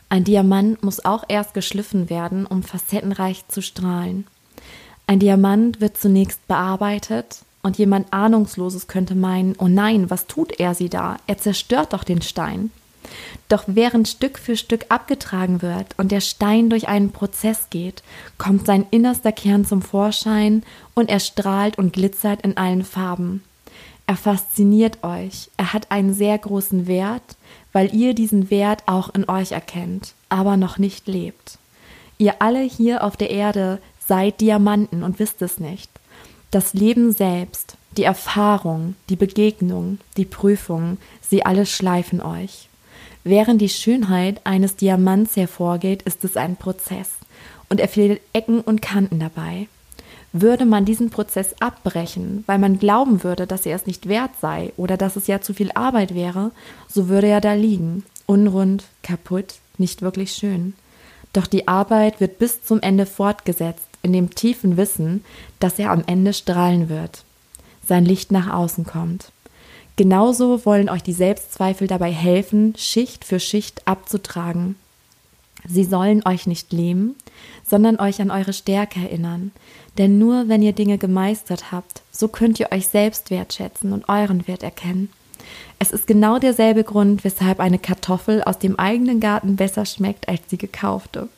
Ein 0.10 0.24
Diamant 0.24 0.82
muss 0.82 1.04
auch 1.04 1.26
erst 1.28 1.54
geschliffen 1.54 2.10
werden, 2.10 2.46
um 2.46 2.64
facettenreich 2.64 3.48
zu 3.50 3.62
strahlen. 3.62 4.26
Ein 5.08 5.20
Diamant 5.20 5.82
wird 5.82 5.98
zunächst 5.98 6.48
bearbeitet, 6.48 7.42
und 7.62 7.80
jemand 7.80 8.14
Ahnungsloses 8.14 8.86
könnte 8.86 9.16
meinen, 9.16 9.56
oh 9.58 9.68
nein, 9.68 10.12
was 10.12 10.28
tut 10.28 10.60
er 10.60 10.76
sie 10.76 10.88
da? 10.88 11.18
Er 11.26 11.40
zerstört 11.40 11.94
doch 11.94 12.04
den 12.04 12.22
Stein. 12.22 12.70
Doch 13.50 13.64
während 13.68 14.08
Stück 14.08 14.40
für 14.40 14.58
Stück 14.58 14.86
abgetragen 14.90 15.62
wird 15.62 15.88
und 15.98 16.12
der 16.12 16.22
Stein 16.22 16.70
durch 16.70 16.88
einen 16.88 17.12
Prozess 17.12 17.70
geht, 17.70 18.04
kommt 18.38 18.66
sein 18.66 18.86
innerster 18.92 19.32
Kern 19.32 19.66
zum 19.66 19.82
Vorschein 19.82 20.64
und 20.94 21.10
er 21.10 21.20
strahlt 21.20 21.78
und 21.78 21.94
glitzert 21.94 22.42
in 22.42 22.58
allen 22.58 22.84
Farben. 22.84 23.44
Er 24.08 24.18
fasziniert 24.18 25.04
euch, 25.04 25.50
er 25.58 25.74
hat 25.74 25.92
einen 25.92 26.14
sehr 26.14 26.38
großen 26.38 26.88
Wert, 26.88 27.36
weil 27.74 27.94
ihr 27.94 28.14
diesen 28.14 28.52
Wert 28.52 28.84
auch 28.86 29.14
in 29.14 29.28
euch 29.28 29.52
erkennt, 29.52 30.14
aber 30.30 30.58
noch 30.58 30.78
nicht 30.78 31.08
lebt. 31.08 31.58
Ihr 32.18 32.36
alle 32.40 32.62
hier 32.62 33.04
auf 33.04 33.18
der 33.18 33.32
Erde 33.32 33.80
seid 34.00 34.42
Diamanten 34.42 35.04
und 35.04 35.20
wisst 35.20 35.42
es 35.42 35.60
nicht. 35.60 35.90
Das 36.52 36.74
Leben 36.74 37.12
selbst, 37.12 37.76
die 37.98 38.04
Erfahrung, 38.04 38.96
die 39.10 39.16
Begegnung, 39.16 40.00
die 40.18 40.26
Prüfung, 40.26 40.98
sie 41.22 41.46
alle 41.46 41.66
schleifen 41.66 42.22
euch. 42.22 42.70
Während 43.28 43.60
die 43.60 43.70
Schönheit 43.70 44.40
eines 44.44 44.76
Diamants 44.76 45.36
hervorgeht, 45.36 46.04
ist 46.04 46.24
es 46.24 46.38
ein 46.38 46.58
Prozess 46.58 47.10
und 47.70 47.80
er 47.80 47.88
fehlt 47.88 48.22
Ecken 48.34 48.62
und 48.62 48.84
Kanten 48.84 49.20
dabei. 49.20 49.68
Würde 50.32 50.66
man 50.66 50.86
diesen 50.86 51.10
Prozess 51.10 51.56
abbrechen, 51.60 52.44
weil 52.46 52.60
man 52.60 52.78
glauben 52.78 53.24
würde, 53.24 53.48
dass 53.48 53.66
er 53.66 53.76
es 53.76 53.88
nicht 53.88 54.08
wert 54.08 54.30
sei 54.40 54.74
oder 54.78 54.96
dass 54.96 55.16
es 55.16 55.26
ja 55.26 55.42
zu 55.42 55.56
viel 55.56 55.72
Arbeit 55.74 56.14
wäre, 56.14 56.52
so 56.88 57.08
würde 57.08 57.26
er 57.26 57.42
da 57.42 57.54
liegen, 57.54 58.04
unrund, 58.28 58.84
kaputt, 59.02 59.56
nicht 59.80 60.04
wirklich 60.04 60.34
schön. 60.34 60.76
Doch 61.34 61.48
die 61.48 61.68
Arbeit 61.68 62.22
wird 62.22 62.38
bis 62.38 62.62
zum 62.62 62.80
Ende 62.80 63.08
fortgesetzt, 63.08 63.88
in 64.04 64.14
dem 64.14 64.36
tiefen 64.36 64.78
Wissen, 64.78 65.26
dass 65.60 65.80
er 65.80 65.90
am 65.90 66.04
Ende 66.06 66.32
strahlen 66.32 66.90
wird, 66.90 67.24
sein 67.88 68.06
Licht 68.06 68.32
nach 68.32 68.54
außen 68.54 68.86
kommt. 68.86 69.32
Genauso 69.96 70.66
wollen 70.66 70.90
euch 70.90 71.04
die 71.04 71.14
Selbstzweifel 71.14 71.88
dabei 71.88 72.12
helfen, 72.12 72.74
Schicht 72.78 73.24
für 73.24 73.40
Schicht 73.40 73.88
abzutragen. 73.88 74.76
Sie 75.68 75.86
sollen 75.86 76.22
euch 76.26 76.48
nicht 76.48 76.74
lähmen, 76.74 77.16
sondern 77.66 77.98
euch 78.00 78.22
an 78.22 78.30
eure 78.30 78.54
Stärke 78.54 79.00
erinnern. 79.00 79.52
Denn 79.98 80.20
nur 80.20 80.50
wenn 80.50 80.62
ihr 80.62 80.74
Dinge 80.74 80.98
gemeistert 80.98 81.72
habt, 81.72 82.02
so 82.12 82.28
könnt 82.28 82.60
ihr 82.60 82.72
euch 82.72 82.88
selbst 82.88 83.32
wertschätzen 83.32 83.94
und 83.94 84.10
euren 84.10 84.48
Wert 84.48 84.64
erkennen. 84.64 85.10
Es 85.80 85.92
ist 85.92 86.08
genau 86.08 86.40
derselbe 86.40 86.84
Grund, 86.84 87.24
weshalb 87.24 87.60
eine 87.60 87.80
Kartoffel 87.80 88.44
aus 88.44 88.60
dem 88.60 88.78
eigenen 88.78 89.20
Garten 89.20 89.56
besser 89.56 89.86
schmeckt 89.86 90.28
als 90.28 90.42
die 90.50 90.58
gekaufte. 90.58 91.30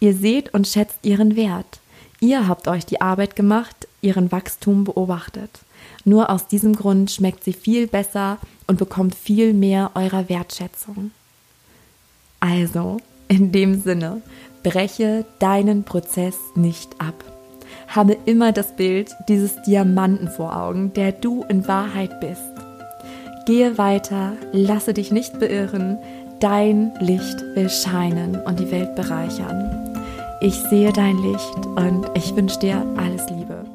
Ihr 0.00 0.14
seht 0.14 0.52
und 0.52 0.68
schätzt 0.68 0.98
ihren 1.02 1.36
Wert. 1.36 1.80
Ihr 2.20 2.48
habt 2.48 2.68
euch 2.68 2.84
die 2.86 3.00
Arbeit 3.00 3.36
gemacht, 3.36 3.88
ihren 4.00 4.32
Wachstum 4.32 4.84
beobachtet. 4.84 5.50
Nur 6.04 6.30
aus 6.30 6.46
diesem 6.46 6.74
Grund 6.74 7.10
schmeckt 7.10 7.44
sie 7.44 7.52
viel 7.52 7.86
besser 7.86 8.38
und 8.66 8.78
bekommt 8.78 9.14
viel 9.14 9.52
mehr 9.52 9.90
eurer 9.94 10.28
Wertschätzung. 10.28 11.10
Also, 12.40 12.98
in 13.28 13.52
dem 13.52 13.80
Sinne, 13.80 14.22
breche 14.62 15.24
deinen 15.38 15.84
Prozess 15.84 16.36
nicht 16.54 17.00
ab. 17.00 17.14
Habe 17.88 18.16
immer 18.24 18.52
das 18.52 18.76
Bild 18.76 19.14
dieses 19.28 19.60
Diamanten 19.62 20.28
vor 20.28 20.56
Augen, 20.56 20.92
der 20.92 21.12
du 21.12 21.44
in 21.48 21.66
Wahrheit 21.68 22.20
bist. 22.20 22.42
Gehe 23.46 23.78
weiter, 23.78 24.32
lasse 24.52 24.92
dich 24.92 25.12
nicht 25.12 25.38
beirren, 25.38 25.98
dein 26.40 26.92
Licht 27.00 27.40
will 27.54 27.70
scheinen 27.70 28.40
und 28.42 28.58
die 28.58 28.70
Welt 28.70 28.96
bereichern. 28.96 29.94
Ich 30.40 30.54
sehe 30.54 30.92
dein 30.92 31.16
Licht 31.18 31.66
und 31.76 32.10
ich 32.14 32.34
wünsche 32.34 32.58
dir 32.58 32.84
alles 32.96 33.28
Liebe. 33.30 33.65